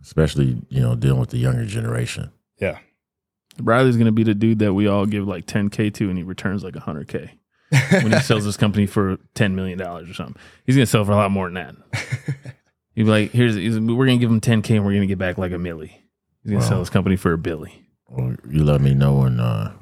especially 0.03 0.61
you 0.69 0.81
know 0.81 0.95
dealing 0.95 1.19
with 1.19 1.29
the 1.31 1.37
younger 1.37 1.65
generation. 1.65 2.31
Yeah. 2.59 2.77
Riley's 3.61 3.95
going 3.95 4.05
to 4.07 4.11
be 4.11 4.23
the 4.23 4.33
dude 4.35 4.59
that 4.59 4.73
we 4.73 4.87
all 4.87 5.05
give 5.05 5.27
like 5.27 5.45
10K 5.45 5.93
to 5.95 6.09
and 6.09 6.17
he 6.17 6.23
returns 6.23 6.63
like 6.63 6.73
100K 6.73 7.29
when 8.03 8.11
he 8.11 8.19
sells 8.19 8.43
his 8.45 8.57
company 8.57 8.85
for 8.85 9.17
$10 9.35 9.53
million 9.53 9.81
or 9.81 10.13
something. 10.13 10.35
He's 10.65 10.75
going 10.75 10.85
to 10.85 10.89
sell 10.89 11.05
for 11.05 11.11
a 11.11 11.15
lot 11.15 11.31
more 11.31 11.49
than 11.49 11.53
that. 11.55 11.75
He'd 12.95 13.03
be 13.03 13.09
like, 13.09 13.31
here's, 13.31 13.55
he's, 13.55 13.79
we're 13.79 14.05
going 14.05 14.19
to 14.19 14.23
give 14.23 14.29
him 14.31 14.41
10K 14.41 14.75
and 14.75 14.85
we're 14.85 14.91
going 14.91 15.01
to 15.01 15.07
get 15.07 15.17
back 15.17 15.37
like 15.37 15.51
a 15.51 15.55
milli. 15.55 15.89
He's 16.43 16.51
going 16.51 16.59
to 16.59 16.65
Wow. 16.65 16.69
sell 16.69 16.79
his 16.79 16.89
company 16.89 17.15
for 17.15 17.33
a 17.33 17.37
billy. 17.37 17.87
Well, 18.09 18.35
you 18.49 18.63
let 18.63 18.81
me 18.81 18.93
know 18.93 19.13
when 19.15 19.39
uh, 19.39 19.73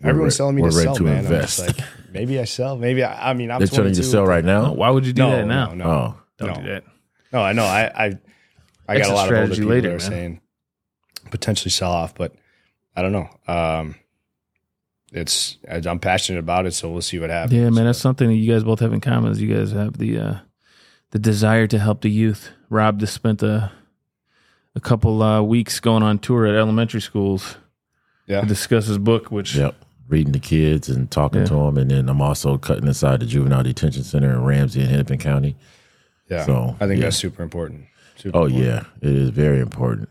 we're 0.00 0.08
Everyone's 0.10 0.34
re- 0.34 0.36
telling 0.38 0.56
me 0.56 0.62
we're 0.62 0.70
to 0.70 0.76
ready 0.76 0.86
sell, 0.86 0.94
to 0.96 1.02
man. 1.02 1.18
invest. 1.24 1.60
I'm 1.60 1.66
just 1.66 1.78
like, 1.80 1.88
maybe 2.12 2.40
I 2.40 2.44
sell. 2.44 2.76
Maybe 2.78 3.02
I, 3.04 3.30
I 3.30 3.34
mean, 3.34 3.50
I'm 3.50 3.58
They're 3.58 3.66
telling 3.68 3.90
you 3.90 3.96
to 3.96 4.02
sell 4.02 4.24
right 4.26 4.44
No, 4.44 4.62
now. 4.68 4.72
why 4.72 4.88
would 4.90 5.04
you 5.06 5.12
do 5.12 5.22
No, 5.22 5.30
that 5.36 5.46
now? 5.46 5.66
no, 5.68 5.74
no. 5.74 5.84
Oh, 5.84 6.16
Don't 6.38 6.48
No. 6.48 6.54
do 6.62 6.68
that. 6.68 6.84
No, 7.32 7.42
I 7.42 7.52
know. 7.52 7.64
I 7.64 7.82
I, 8.06 8.18
I 8.88 8.98
got 8.98 9.10
a 9.10 9.14
lot 9.14 9.30
of 9.30 9.36
older 9.38 9.54
strategy 9.54 9.54
people 9.62 9.70
later, 9.70 9.88
that 9.90 9.94
are 9.96 9.98
man. 9.98 10.10
saying 10.10 10.40
potentially 11.30 11.70
sell 11.70 11.90
off, 11.90 12.14
but 12.14 12.34
I 12.96 13.02
don't 13.02 13.12
know. 13.12 13.28
Um, 13.48 13.94
it's 15.12 15.58
I- 15.70 15.82
I'm 15.86 15.98
passionate 16.00 16.38
about 16.40 16.66
it, 16.66 16.72
so 16.72 16.90
we'll 16.90 17.02
see 17.02 17.18
what 17.18 17.30
happens. 17.30 17.54
Yeah, 17.54 17.70
man, 17.70 17.84
that's 17.86 17.98
something 17.98 18.28
that 18.28 18.34
you 18.34 18.52
guys 18.52 18.64
both 18.64 18.80
have 18.80 18.92
in 18.92 19.00
common. 19.00 19.30
Is 19.32 19.40
you 19.40 19.54
guys 19.54 19.72
have 19.72 19.98
the 19.98 20.18
uh, 20.18 20.34
the 21.10 21.18
desire 21.18 21.66
to 21.68 21.78
help 21.78 22.02
the 22.02 22.10
youth. 22.10 22.50
Rob 22.70 22.98
just 23.00 23.14
spent 23.14 23.42
a 23.42 23.70
a 24.74 24.80
couple 24.80 25.22
uh, 25.22 25.40
weeks 25.42 25.78
going 25.80 26.02
on 26.02 26.18
tour 26.18 26.46
at 26.46 26.54
elementary 26.56 27.00
schools 27.00 27.56
yeah, 28.26 28.40
to 28.40 28.46
discuss 28.46 28.86
his 28.86 28.98
book, 28.98 29.30
which 29.30 29.54
yep. 29.56 29.74
Reading 30.06 30.32
the 30.32 30.38
kids 30.38 30.90
and 30.90 31.10
talking 31.10 31.40
Yeah. 31.40 31.46
to 31.46 31.54
them, 31.54 31.78
and 31.78 31.90
then 31.90 32.10
I'm 32.10 32.20
also 32.20 32.58
cutting 32.58 32.86
inside 32.86 33.20
the 33.20 33.26
juvenile 33.26 33.62
detention 33.62 34.02
center 34.04 34.32
in 34.32 34.44
Ramsey 34.44 34.82
and 34.82 34.90
Hennepin 34.90 35.18
County. 35.18 35.56
yeah. 36.28 36.44
So, 36.44 36.76
I 36.78 36.86
think 36.86 36.98
yeah. 37.00 37.06
that's 37.06 37.16
super 37.16 37.42
important. 37.42 37.86
Super 38.16 38.36
Oh 38.36 38.44
important. 38.44 38.64
yeah, 39.02 39.08
it 39.08 39.16
is 39.16 39.30
very 39.30 39.60
important. 39.60 40.10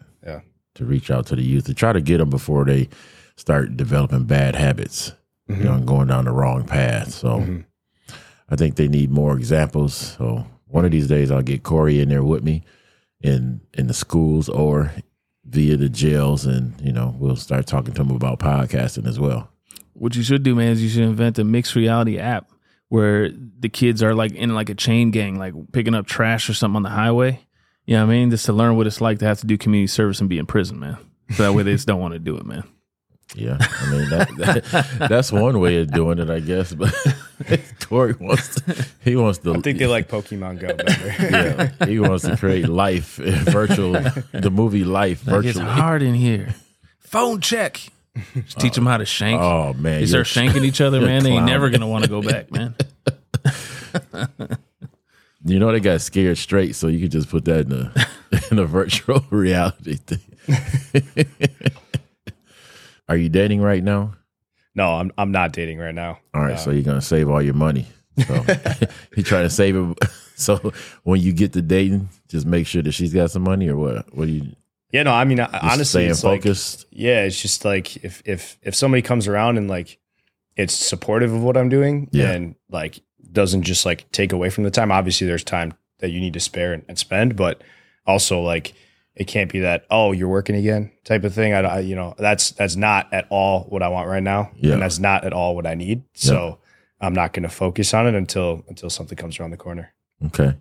Yeah. 0.76 0.80
to 0.80 0.86
reach 0.86 1.12
out 1.12 1.26
to 1.28 1.36
the 1.36 1.44
youth 1.44 1.66
to 1.66 1.74
try 1.74 1.94
to 1.94 2.02
get 2.02 2.18
them 2.18 2.30
before 2.30 2.66
they 2.66 2.90
start 3.36 3.78
developing 3.78 4.24
bad 4.26 4.56
habits, 4.56 5.14
you 5.48 5.56
know, 5.58 5.74
and 5.74 5.88
going 5.88 6.08
down 6.08 6.26
the 6.26 6.32
wrong 6.32 6.66
path. 6.66 7.12
So 7.12 7.40
Mhm. 7.40 7.66
I 8.50 8.56
think 8.56 8.76
they 8.76 8.88
need 8.88 9.12
more 9.12 9.36
examples. 9.38 9.94
So 10.18 10.46
one 10.68 10.86
of 10.86 10.92
these 10.92 11.08
days 11.08 11.32
I'll 11.32 11.42
get 11.42 11.64
Cory 11.64 12.00
in 12.00 12.10
there 12.10 12.24
with 12.24 12.44
me 12.44 12.64
in 13.22 13.62
in 13.74 13.88
the 13.88 13.94
schools 13.94 14.50
or 14.50 14.92
via 15.46 15.78
the 15.78 15.90
jails, 15.90 16.46
and 16.46 16.74
you 16.82 16.92
know 16.92 17.16
we'll 17.20 17.36
start 17.36 17.66
talking 17.68 17.94
to 17.94 18.04
them 18.04 18.12
about 18.16 18.40
podcasting 18.40 19.08
as 19.08 19.20
well. 19.20 19.50
what 19.96 20.16
you 20.16 20.24
should 20.24 20.42
do, 20.42 20.56
man, 20.56 20.72
is 20.72 20.82
you 20.82 20.90
should 20.90 21.04
invent 21.04 21.38
a 21.38 21.44
mixed 21.44 21.76
reality 21.76 22.18
app 22.18 22.50
where 22.90 23.30
the 23.60 23.70
kids 23.70 24.02
are 24.02 24.16
like 24.16 24.32
in 24.32 24.54
like 24.56 24.70
a 24.70 24.74
chain 24.76 25.12
gang, 25.12 25.38
like 25.38 25.54
picking 25.72 25.94
up 25.94 26.08
trash 26.08 26.50
or 26.50 26.54
something 26.56 26.78
on 26.78 26.84
the 26.84 26.90
highway. 26.90 27.40
You 27.86 27.96
know 27.98 28.06
what 28.06 28.14
I 28.14 28.16
mean? 28.16 28.30
Just 28.32 28.46
to 28.46 28.54
learn 28.54 28.78
what 28.78 28.88
it's 28.88 29.02
like 29.02 29.20
to 29.20 29.26
have 29.26 29.40
to 29.42 29.48
do 29.48 29.58
community 29.58 29.88
service 29.88 30.20
and 30.22 30.30
be 30.30 30.38
in 30.38 30.46
prison, 30.46 30.80
man. 30.80 30.98
So 31.36 31.44
that 31.44 31.54
way 31.54 31.64
they 31.64 31.74
just 31.74 31.88
don't 31.88 32.00
want 32.00 32.14
to 32.14 32.20
do 32.20 32.38
it, 32.38 32.46
man. 32.46 32.64
Yeah, 33.36 33.58
I 33.60 33.90
mean 33.90 34.10
that, 34.10 34.28
that 34.38 35.10
that's 35.10 35.32
one 35.32 35.60
way 35.60 35.78
of 35.78 35.90
doing 35.90 36.20
it, 36.20 36.30
I 36.30 36.40
guess. 36.40 36.72
But 36.72 36.94
Cory 37.80 38.14
wants 38.20 38.56
to, 38.62 38.86
he 39.04 39.16
wants 39.16 39.40
to 39.40 39.56
I 39.56 39.60
think 39.60 39.80
they 39.80 39.88
like 39.88 40.08
Pokemon 40.08 40.60
Go 40.60 40.68
better. 40.76 41.72
yeah, 41.80 41.86
he 41.88 42.00
wants 42.00 42.26
to 42.26 42.38
create 42.38 42.68
life, 42.70 43.20
eh, 43.20 43.32
virtual, 43.46 43.94
the 44.34 44.52
movie 44.52 44.84
Life 44.84 45.26
Like 45.26 45.46
it's 45.46 45.58
hard 45.58 46.04
in 46.04 46.14
here. 46.14 46.54
Phone 47.00 47.42
check. 47.42 47.80
Just 48.36 48.60
teach 48.60 48.76
them 48.76 48.86
how 48.86 48.98
to 48.98 49.06
shank. 49.06 49.42
Oh 49.42 49.74
man, 49.74 50.02
they 50.02 50.06
start 50.06 50.36
you're- 50.36 50.50
shanking 50.50 50.64
each 50.64 50.82
other, 50.82 51.02
man. 51.02 51.24
They 51.24 51.32
ain't 51.32 51.46
never 51.46 51.72
gonna 51.72 51.88
want 51.88 52.04
to 52.04 52.10
go 52.12 52.22
back, 52.22 52.52
man. 52.52 52.76
You 55.46 55.60
know 55.60 55.72
they 55.72 55.80
got 55.80 56.00
scared 56.02 56.38
straight, 56.38 56.76
so 56.76 56.88
you 56.88 57.00
could 57.02 57.12
just 57.12 57.30
put 57.30 57.46
that 57.46 57.66
in 57.66 57.72
a 57.74 57.94
in 58.52 58.60
a 58.60 58.66
virtual 58.66 59.26
reality 59.30 59.96
thing. 59.96 60.22
Are 63.10 63.18
you 63.18 63.30
dating 63.30 63.62
right 63.62 63.84
now? 63.84 64.14
no, 64.76 64.94
I'm 64.96 65.12
I'm 65.18 65.32
not 65.32 65.52
dating 65.54 65.78
right 65.80 65.94
now. 65.94 66.20
All 66.34 66.42
right, 66.42 66.60
so 66.60 66.72
you're 66.72 66.82
gonna 66.84 67.02
save 67.02 67.30
all 67.30 67.42
your 67.42 67.54
money. 67.54 67.88
So 68.28 68.46
you 69.16 69.24
trying 69.24 69.44
to 69.44 69.50
save 69.50 69.76
it. 69.76 69.98
So 70.36 70.74
when 71.04 71.20
you 71.22 71.32
get 71.34 71.54
to 71.54 71.62
dating, 71.62 72.10
just 72.28 72.46
make 72.48 72.66
sure 72.66 72.82
that 72.82 72.92
she's 72.94 73.14
got 73.14 73.30
some 73.32 73.44
money, 73.44 73.68
or 73.70 73.76
what? 73.78 74.16
What 74.16 74.26
do 74.26 74.32
you? 74.32 74.56
Yeah, 74.92 75.04
no, 75.04 75.12
I 75.12 75.26
mean, 75.26 75.40
honestly, 75.40 76.06
it's 76.06 76.24
like, 76.24 76.44
yeah, 76.92 77.24
it's 77.24 77.42
just 77.42 77.66
like 77.66 77.98
if 78.04 78.22
if 78.26 78.58
if 78.62 78.76
somebody 78.76 79.02
comes 79.02 79.28
around 79.28 79.58
and 79.58 79.68
like 79.68 80.00
it's 80.56 80.74
supportive 80.74 81.34
of 81.34 81.42
what 81.44 81.58
I'm 81.58 81.70
doing 81.70 82.10
Yeah. 82.12 82.32
and 82.32 82.56
like 82.70 83.00
doesn't 83.32 83.64
just 83.64 83.86
like 83.86 84.12
take 84.12 84.32
away 84.34 84.50
from 84.50 84.64
the 84.64 84.72
time. 84.72 84.92
Obviously, 84.92 85.28
there's 85.28 85.44
time 85.44 85.74
that 86.00 86.10
you 86.12 86.20
need 86.20 86.34
to 86.34 86.40
spare 86.40 86.74
and, 86.74 86.84
and 86.88 86.98
spend, 87.00 87.36
but 87.36 87.62
also 88.06 88.42
like 88.42 88.74
it 89.16 89.26
can't 89.28 89.52
be 89.52 89.60
that 89.60 89.86
oh 89.92 90.12
you're 90.12 90.28
working 90.28 90.56
again 90.56 90.92
type 91.04 91.24
of 91.24 91.34
thing. 91.34 91.54
I, 91.54 91.60
I 91.62 91.80
you 91.80 91.96
know 91.96 92.16
that's 92.18 92.52
that's 92.52 92.76
not 92.76 93.12
at 93.14 93.28
all 93.30 93.62
what 93.70 93.84
I 93.84 93.88
want 93.88 94.08
right 94.10 94.24
now, 94.24 94.52
Yeah. 94.56 94.74
and 94.74 94.82
that's 94.82 95.00
not 95.00 95.24
at 95.24 95.34
all 95.34 95.56
what 95.56 95.66
I 95.68 95.76
need. 95.76 96.04
So 96.14 96.60
I'm 97.00 97.14
not 97.14 97.34
going 97.34 97.44
to 97.44 97.50
focus 97.50 97.94
on 97.94 98.08
it 98.08 98.16
until 98.16 98.64
until 98.68 98.90
something 98.90 99.18
comes 99.18 99.40
around 99.40 99.52
the 99.52 99.58
corner. 99.58 99.94
Okay, 100.26 100.56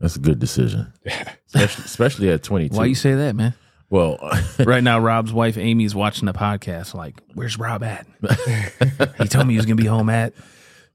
that's 0.00 0.16
a 0.16 0.20
good 0.20 0.38
decision, 0.38 0.92
especially, 1.46 1.84
especially 1.84 2.30
at 2.30 2.42
22. 2.42 2.76
Why 2.76 2.84
you 2.86 2.94
say 2.94 3.14
that, 3.14 3.34
man? 3.34 3.54
well, 3.88 4.18
Right 4.58 4.82
now, 4.82 4.98
Rob's 4.98 5.32
wife 5.32 5.56
Amy's 5.56 5.94
watching 5.94 6.26
the 6.26 6.32
podcast. 6.34 6.92
Like, 6.94 7.20
where's 7.34 7.58
Rob 7.58 7.82
at? 7.82 8.06
he 9.18 9.28
told 9.28 9.46
me 9.46 9.54
he 9.54 9.58
was 9.58 9.66
gonna 9.66 9.76
be 9.76 9.86
home 9.86 10.10
at. 10.10 10.34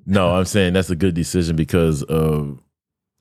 No, 0.06 0.32
I'm 0.36 0.46
saying 0.46 0.74
that's 0.74 0.90
a 0.90 0.96
good 0.96 1.14
decision 1.14 1.56
because 1.56 2.04
of 2.04 2.60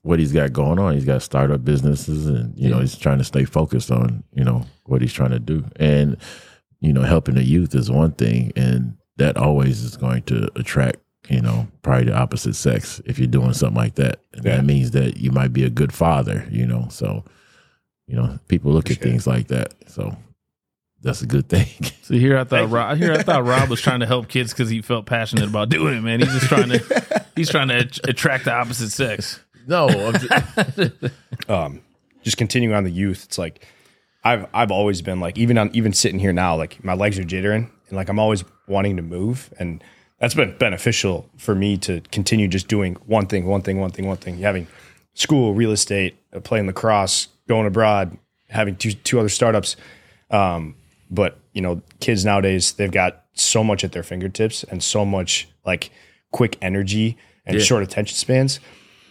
what 0.03 0.19
he's 0.19 0.33
got 0.33 0.53
going 0.53 0.79
on. 0.79 0.95
He's 0.95 1.05
got 1.05 1.23
startup 1.23 1.64
businesses 1.64 2.27
and, 2.27 2.57
you 2.59 2.69
know, 2.71 2.79
he's 2.81 2.97
trying 2.97 3.19
to 3.19 3.25
stay 3.25 3.45
focused 3.45 3.90
on, 3.90 4.25
you 4.33 4.45
know, 4.45 4.64
what 4.87 5.03
he's 5.03 5.12
trying 5.12 5.31
to 5.33 5.38
do. 5.38 5.64
And, 5.77 6.16
you 6.81 6.93
know, 6.93 7.03
helping 7.03 7.35
the 7.35 7.45
youth 7.45 7.75
is 7.75 7.90
one 7.90 8.12
thing. 8.12 8.53
And 8.57 8.97
that 9.19 9.37
always 9.37 9.83
is 9.83 9.97
going 9.99 10.23
to 10.23 10.49
attract, 10.57 10.97
you 11.29 11.43
know, 11.43 11.69
probably 11.83 12.07
the 12.07 12.16
opposite 12.16 12.55
sex 12.55 13.03
if 13.05 13.19
you're 13.19 13.29
doing 13.29 13.53
something 13.53 13.77
like 13.77 13.97
that. 13.97 14.21
And 14.33 14.45
Yeah. 14.45 14.57
that 14.57 14.64
means 14.64 14.93
that 14.93 15.19
you 15.19 15.31
might 15.31 15.53
be 15.53 15.64
a 15.64 15.71
good 15.71 15.93
father, 15.93 16.47
you 16.51 16.66
know. 16.66 16.87
So, 16.90 17.25
you 18.07 18.16
know, 18.16 18.38
people 18.49 18.73
look 18.73 18.90
at 18.90 18.97
Sure. 18.97 19.03
things 19.05 19.27
like 19.27 19.49
that. 19.49 19.75
So 19.87 20.16
that's 21.02 21.22
a 21.22 21.26
good 21.26 21.48
thing. 21.48 21.68
So 22.10 22.16
here 22.16 22.36
I 22.36 22.42
thought 22.42 22.70
Rob, 22.70 22.98
here 22.98 23.12
I 23.12 23.22
thought 23.22 23.44
Rob 23.44 23.68
was 23.68 23.80
trying 23.80 24.00
to 24.00 24.06
help 24.06 24.26
kids 24.26 24.52
because 24.52 24.68
he 24.68 24.82
felt 24.82 25.06
passionate 25.06 25.44
about 25.48 25.68
doing 25.68 25.96
it. 25.96 26.00
Man, 26.00 26.18
he's 26.18 26.32
just 26.32 26.46
trying 26.46 26.70
to 26.70 27.24
he's 27.36 27.48
trying 27.48 27.68
to 27.68 27.78
att- 27.78 28.00
attract 28.08 28.46
the 28.46 28.52
opposite 28.52 28.90
sex. 28.90 29.38
no, 29.68 29.86
I'm 29.88 30.14
just, 30.18 31.14
um, 31.48 31.82
just 32.24 32.36
continuing 32.36 32.74
on 32.74 32.82
the 32.82 32.90
youth, 32.90 33.26
it's 33.26 33.38
like 33.38 33.64
I've 34.24 34.48
I've 34.52 34.72
always 34.72 35.02
been 35.02 35.20
like 35.20 35.38
even 35.38 35.56
on 35.56 35.70
even 35.72 35.92
sitting 35.92 36.18
here 36.18 36.32
now, 36.32 36.56
like 36.56 36.82
my 36.82 36.94
legs 36.94 37.16
are 37.16 37.22
jittering 37.22 37.70
and 37.88 37.96
like 37.96 38.08
I'm 38.08 38.18
always 38.18 38.42
wanting 38.66 38.96
to 38.96 39.02
move, 39.02 39.54
and 39.60 39.84
that's 40.18 40.34
been 40.34 40.56
beneficial 40.58 41.30
for 41.38 41.54
me 41.54 41.76
to 41.78 42.00
continue 42.10 42.48
just 42.48 42.66
doing 42.66 42.96
one 43.06 43.26
thing, 43.26 43.46
one 43.46 43.62
thing, 43.62 43.78
one 43.78 43.92
thing, 43.92 44.08
one 44.08 44.16
thing. 44.16 44.38
Having 44.38 44.66
school, 45.14 45.54
real 45.54 45.70
estate, 45.70 46.18
uh, 46.34 46.40
playing 46.40 46.66
lacrosse, 46.66 47.28
going 47.46 47.68
abroad, 47.68 48.18
having 48.48 48.74
two 48.74 48.94
two 48.94 49.20
other 49.20 49.28
startups. 49.28 49.76
Um, 50.30 50.74
but 51.11 51.38
you 51.53 51.61
know, 51.62 51.83
kids 52.01 52.25
nowadays 52.25 52.73
they've 52.73 52.90
got 52.90 53.25
so 53.35 53.62
much 53.64 53.85
at 53.85 53.92
their 53.92 54.03
fingertips 54.03 54.64
and 54.64 54.83
so 54.83 55.05
much 55.05 55.49
like 55.66 55.90
quick 56.31 56.57
energy 56.62 57.16
and 57.46 57.57
Yeah. 57.57 57.62
short 57.62 57.83
attention 57.83 58.16
spans 58.16 58.61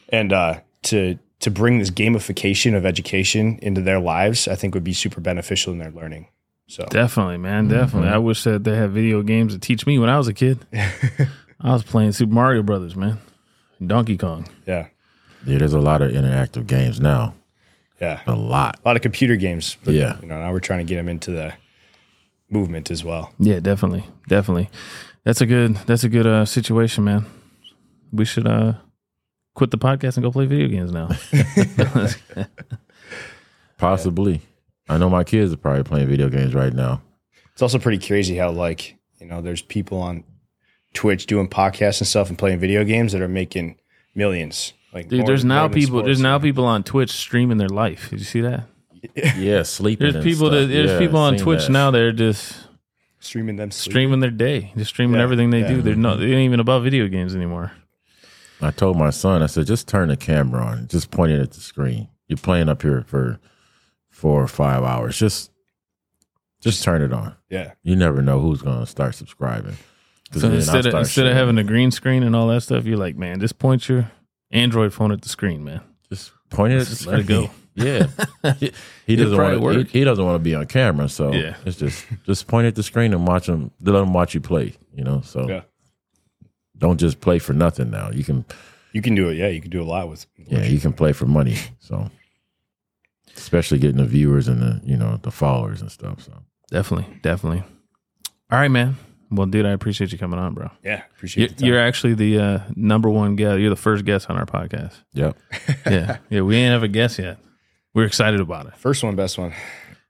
and 0.09 0.31
uh, 0.33 0.59
to 0.83 1.17
to 1.41 1.49
bring 1.51 1.79
this 1.79 1.89
gamification 1.91 2.75
of 2.75 2.85
education 2.85 3.59
into 3.61 3.81
their 3.81 3.99
lives, 3.99 4.47
I 4.47 4.55
think 4.55 4.73
would 4.73 4.83
be 4.83 4.93
super 4.93 5.21
beneficial 5.21 5.71
in 5.73 5.79
their 5.79 5.91
learning. 5.91 6.27
So 6.67 6.85
Definitely, 6.89 7.37
man. 7.37 7.67
Definitely. 7.69 8.09
I 8.09 8.17
wish 8.17 8.43
that 8.43 8.63
they 8.65 8.75
had 8.75 8.91
video 8.91 9.21
games 9.23 9.53
to 9.53 9.59
teach 9.59 9.87
me 9.87 9.97
when 9.99 10.09
I 10.09 10.17
was 10.17 10.27
a 10.27 10.33
kid. 10.33 10.59
I 11.61 11.73
was 11.73 11.83
playing 11.83 12.11
Super 12.11 12.33
Mario 12.33 12.61
Brothers, 12.63 12.95
man. 12.95 13.17
Donkey 13.85 14.17
Kong. 14.17 14.47
yeah, 14.67 14.87
yeah, 15.45 15.57
there's 15.57 15.73
a 15.73 15.79
lot 15.79 16.01
of 16.01 16.11
interactive 16.11 16.67
games 16.67 16.99
now. 16.99 17.33
yeah, 18.01 18.19
A 18.27 18.35
lot. 18.35 18.77
a 18.83 18.87
lot 18.87 18.95
of 18.97 19.01
computer 19.01 19.35
games. 19.37 19.77
But, 19.83 19.93
Yeah. 19.93 20.17
you 20.21 20.27
know, 20.27 20.39
now 20.39 20.51
we're 20.51 20.59
trying 20.59 20.79
to 20.79 20.85
get 20.85 20.95
them 20.97 21.07
into 21.09 21.31
the 21.31 21.53
movement 22.49 22.91
as 22.91 23.03
well. 23.03 23.33
Yeah, 23.39 23.59
definitely. 23.59 24.05
Definitely. 24.27 24.69
That's 25.23 25.41
a 25.41 25.45
good 25.45 25.75
that's 25.85 26.03
a 26.03 26.09
good 26.09 26.25
uh, 26.27 26.45
situation, 26.45 27.03
man. 27.03 27.25
We 28.11 28.25
should 28.25 28.47
uh 28.47 28.73
quit 29.55 29.71
the 29.71 29.77
podcast 29.77 30.15
and 30.17 30.23
go 30.23 30.31
play 30.31 30.45
video 30.45 30.67
games 30.67 30.91
now. 30.91 31.09
Possibly. 33.77 34.41
I 34.87 34.97
know 34.97 35.09
my 35.09 35.23
kids 35.23 35.53
are 35.53 35.57
probably 35.57 35.83
playing 35.83 36.07
video 36.07 36.29
games 36.29 36.53
right 36.55 36.73
now. 36.73 37.01
It's 37.53 37.61
also 37.61 37.79
pretty 37.79 38.05
crazy 38.05 38.37
how 38.37 38.51
like 38.51 38.97
you 39.19 39.27
know 39.27 39.41
there's 39.41 39.61
people 39.61 40.01
on 40.01 40.23
Twitch 40.93 41.25
doing 41.27 41.47
podcasts 41.47 42.01
and 42.01 42.07
stuff 42.07 42.29
and 42.29 42.37
playing 42.37 42.59
video 42.59 42.83
games 42.83 43.11
that 43.11 43.21
are 43.21 43.27
making 43.27 43.77
millions. 44.15 44.73
Like 44.93 45.07
Dude, 45.07 45.27
there's 45.27 45.45
now 45.45 45.67
than 45.67 45.79
people 45.79 46.01
there's 46.03 46.17
sports. 46.17 46.23
now 46.23 46.39
people 46.39 46.65
on 46.65 46.83
Twitch 46.83 47.11
streaming 47.11 47.57
their 47.57 47.69
life. 47.69 48.09
Did 48.09 48.19
you 48.19 48.25
see 48.25 48.41
that? 48.41 48.63
Yeah, 49.37 49.63
sleeping. 49.63 50.05
There's 50.05 50.15
and 50.15 50.23
people 50.23 50.49
that 50.51 50.67
there's 50.67 50.91
Yeah, 50.91 50.99
people 50.99 51.19
on 51.19 51.37
Twitch 51.37 51.63
that. 51.67 51.71
now 51.71 51.91
they're 51.91 52.11
just 52.11 52.67
streaming 53.19 53.55
them 53.57 53.71
sleeping. 53.71 53.91
streaming 53.91 54.19
their 54.19 54.31
day, 54.31 54.71
just 54.77 54.89
streaming 54.89 55.17
Yeah, 55.17 55.23
everything 55.23 55.49
they 55.49 55.61
yeah. 55.61 55.67
do. 55.67 55.81
They're 55.81 55.95
not 55.95 56.19
they 56.19 56.25
ain't 56.25 56.45
even 56.45 56.59
about 56.59 56.83
video 56.83 57.07
games 57.07 57.35
anymore. 57.35 57.71
I 58.61 58.71
told 58.71 58.97
my 58.97 59.09
son, 59.09 59.41
I 59.41 59.45
said, 59.45 59.67
just 59.67 59.87
turn 59.87 60.09
the 60.09 60.17
camera 60.17 60.61
on, 60.61 60.87
just 60.89 61.11
point 61.11 61.31
it 61.31 61.39
at 61.39 61.51
the 61.51 61.61
screen. 61.61 62.09
You're 62.27 62.37
playing 62.37 62.67
up 62.67 62.81
here 62.81 63.03
for 63.07 63.39
four 64.09 64.43
or 64.43 64.47
five 64.47 64.83
hours. 64.83 65.17
Just 65.17 65.51
just 66.61 66.83
turn 66.83 67.01
it 67.01 67.13
on. 67.13 67.35
Yeah. 67.49 67.71
You 67.83 67.95
never 67.95 68.21
know 68.21 68.39
who's 68.39 68.61
gonna 68.61 68.85
start 68.85 69.15
subscribing. 69.15 69.77
So 70.31 70.49
instead 70.51 70.85
of 70.85 70.91
start 70.91 71.01
instead 71.01 71.25
of 71.27 71.35
having 71.35 71.57
a 71.57 71.63
green 71.63 71.89
screen 71.91 72.21
and 72.23 72.35
all 72.35 72.47
that 72.49 72.61
stuff, 72.61 72.85
you're 72.85 72.97
like, 72.97 73.15
man, 73.15 73.39
just 73.39 73.57
point 73.59 73.87
your 73.89 74.11
Android 74.51 74.93
phone 74.93 75.11
at 75.11 75.21
the 75.21 75.29
screen, 75.29 75.63
man. 75.63 75.81
just 76.11 76.31
point 76.49 76.73
it 76.73 76.77
at 76.77 76.83
the 76.85 76.89
Just 76.89 77.07
let 77.07 77.19
it 77.21 77.27
go. 77.27 77.49
Yeah. 77.79 78.53
he, 78.59 78.71
he 79.07 79.15
doesn't 79.15 79.37
want 79.37 79.53
to 79.55 79.59
work. 79.59 79.87
he, 79.87 79.99
he 79.99 80.03
doesn't 80.03 80.23
want 80.23 80.35
to 80.35 80.39
be 80.39 80.53
on 80.55 80.65
camera, 80.67 81.07
so 81.09 81.31
Yeah. 81.33 81.55
it's 81.65 81.77
just 81.77 82.05
just 82.25 82.47
point 82.47 82.67
at 82.67 82.75
the 82.75 82.83
screen 82.83 83.13
and 83.13 83.25
watch 83.27 83.47
him 83.47 83.71
let 83.81 83.95
him 84.01 84.13
watch 84.13 84.33
you 84.33 84.41
play, 84.41 84.73
you 84.93 85.03
know. 85.03 85.21
So 85.21 85.47
Yeah. 85.49 85.61
don't 86.77 86.99
just 86.99 87.19
play 87.21 87.39
for 87.39 87.53
nothing 87.53 87.89
now. 87.89 88.11
You 88.11 88.23
can 88.23 88.45
You 88.93 89.01
can 89.01 89.15
do 89.15 89.29
it. 89.29 89.35
Yeah. 89.35 89.47
You 89.47 89.61
can 89.61 89.71
do 89.71 89.81
a 89.81 89.85
lot 89.85 90.09
with. 90.09 90.25
yeah, 90.47 90.63
you 90.63 90.79
can 90.79 90.93
play 90.93 91.13
for 91.13 91.25
money. 91.25 91.55
So 91.79 92.09
especially 93.35 93.79
getting 93.79 93.97
the 93.97 94.05
viewers 94.05 94.47
and 94.47 94.61
the 94.61 94.81
you 94.83 94.97
know 94.97 95.17
the 95.21 95.31
followers 95.31 95.81
and 95.81 95.91
stuff. 95.91 96.21
So 96.23 96.33
Definitely, 96.69 97.17
definitely. 97.21 97.63
All 98.51 98.59
right, 98.59 98.69
man. 98.69 98.95
Well, 99.31 99.45
dude, 99.47 99.65
I 99.65 99.71
appreciate 99.71 100.11
you 100.11 100.17
coming 100.17 100.39
on, 100.39 100.53
bro. 100.55 100.69
Yeah. 100.83 101.03
Appreciate 101.15 101.41
You're, 101.41 101.47
the 101.49 101.55
time. 101.55 101.67
you're 101.67 101.79
actually 101.79 102.13
the 102.15 102.39
uh, 102.39 102.59
number 102.75 103.09
one 103.09 103.35
guest. 103.35 103.59
You're 103.59 103.69
the 103.69 103.75
first 103.75 104.03
guest 104.05 104.27
on 104.29 104.37
our 104.37 104.45
podcast. 104.45 104.93
yep. 105.13 105.37
Yeah, 105.85 106.17
yeah. 106.31 106.41
We 106.41 106.55
ain't 106.57 106.71
have 106.71 106.81
a 106.83 106.87
guest 106.87 107.19
yet. 107.19 107.37
We're 107.93 108.05
excited 108.05 108.39
about 108.39 108.67
it, 108.67 108.75
First 108.77 109.03
one, 109.03 109.15
best 109.15 109.37
one. 109.37 109.53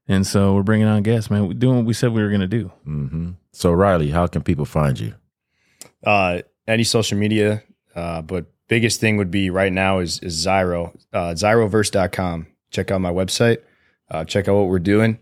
and 0.07 0.25
so 0.27 0.53
we're 0.53 0.63
bringing 0.63 0.87
on 0.87 1.01
guests, 1.03 1.29
man. 1.31 1.47
We're 1.47 1.53
doing 1.53 1.77
what 1.77 1.85
we 1.85 1.93
said 1.93 2.11
we 2.11 2.21
were 2.21 2.29
gonna 2.31 2.47
do. 2.47 2.71
hmm 2.83 3.31
So 3.53 3.71
Riley, 3.71 4.09
how 4.11 4.27
can 4.27 4.43
people 4.43 4.65
find 4.65 4.99
you? 4.99 5.13
Uh, 6.03 6.41
any 6.67 6.83
social 6.83 7.17
media, 7.17 7.63
uh, 7.95 8.21
but 8.21 8.45
biggest 8.67 8.99
thing 8.99 9.17
would 9.17 9.31
be 9.31 9.49
right 9.49 9.71
now 9.73 9.99
is 9.99 10.19
is 10.19 10.45
Xyro, 10.45 10.95
uh, 11.13 11.33
Xyroverse.com. 11.33 12.47
Check 12.71 12.91
out 12.91 13.01
my 13.01 13.11
website. 13.11 13.57
Uh, 14.11 14.23
check 14.25 14.47
out 14.47 14.55
what 14.55 14.67
we're 14.67 14.79
doing. 14.79 15.19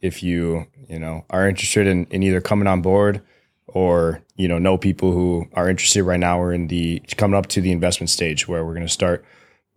If 0.00 0.22
you 0.22 0.66
you 0.88 0.98
know 0.98 1.24
are 1.30 1.48
interested 1.48 1.86
in, 1.86 2.06
in 2.10 2.22
either 2.22 2.40
coming 2.40 2.68
on 2.68 2.82
board 2.82 3.22
or 3.66 4.22
you 4.36 4.46
know 4.48 4.58
know 4.58 4.76
people 4.78 5.12
who 5.12 5.48
are 5.54 5.68
interested 5.70 6.04
right 6.04 6.20
now, 6.20 6.38
we're 6.38 6.52
in 6.52 6.68
the 6.68 7.00
coming 7.16 7.36
up 7.36 7.46
to 7.48 7.60
the 7.60 7.72
investment 7.72 8.10
stage 8.10 8.46
where 8.46 8.64
we're 8.64 8.74
going 8.74 8.86
to 8.86 8.92
start 8.92 9.24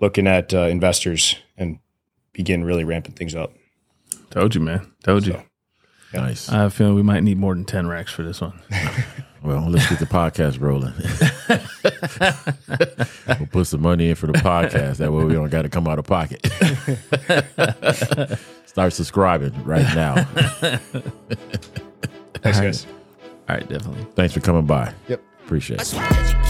looking 0.01 0.27
at 0.27 0.53
uh, 0.53 0.61
investors 0.67 1.37
and 1.57 1.79
begin 2.37 2.63
really 2.63 2.85
ramping 2.85 3.15
things 3.15 3.35
up. 3.35 3.51
Told 4.29 4.55
you, 4.55 4.61
man. 4.61 4.93
Told 5.03 5.27
you. 5.27 5.33
So. 5.33 5.43
Nice. 6.21 6.49
I 6.49 6.59
have 6.59 6.67
a 6.67 6.69
feeling 6.69 6.95
we 6.95 7.03
might 7.03 7.23
need 7.23 7.37
more 7.37 7.53
than 7.53 7.65
ten 7.65 7.87
racks 7.87 8.13
for 8.13 8.23
this 8.23 8.39
one. 8.39 8.61
Well, 9.43 9.69
let's 9.69 9.87
get 9.87 9.99
the 9.99 10.05
podcast 10.05 10.59
rolling. 10.59 10.93
we'll 13.39 13.47
put 13.47 13.67
some 13.67 13.81
money 13.81 14.09
in 14.09 14.15
for 14.15 14.27
the 14.27 14.33
podcast. 14.33 14.97
That 14.97 15.13
way 15.13 15.23
we 15.23 15.33
don't 15.33 15.49
got 15.49 15.61
to 15.61 15.69
come 15.69 15.87
out 15.87 15.99
of 15.99 16.05
pocket. 16.05 16.45
Start 18.65 18.93
subscribing 18.93 19.53
right 19.63 19.95
now. 19.95 20.15
Thanks, 22.41 22.59
guys. 22.59 22.87
All 23.47 23.55
right, 23.55 23.69
definitely. 23.69 24.05
Thanks 24.15 24.33
for 24.33 24.41
coming 24.41 24.65
by. 24.65 24.93
Yep. 25.07 25.21
Appreciate 25.45 25.81
it. 25.81 26.46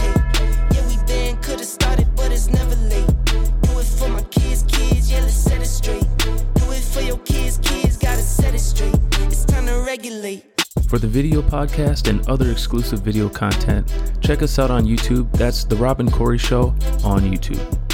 For 9.98 11.00
the 11.00 11.08
video 11.08 11.42
podcast 11.42 12.08
and 12.08 12.28
other 12.30 12.52
exclusive 12.52 13.00
video 13.00 13.28
content, 13.28 13.92
check 14.22 14.44
us 14.44 14.60
out 14.60 14.70
on 14.70 14.86
YouTube. 14.86 15.32
That's 15.34 15.64
The 15.64 15.76
Rob 15.76 16.00
and 16.00 16.14
Cory 16.14 16.38
Show 16.38 16.76
on 17.04 17.22
YouTube. 17.22 17.87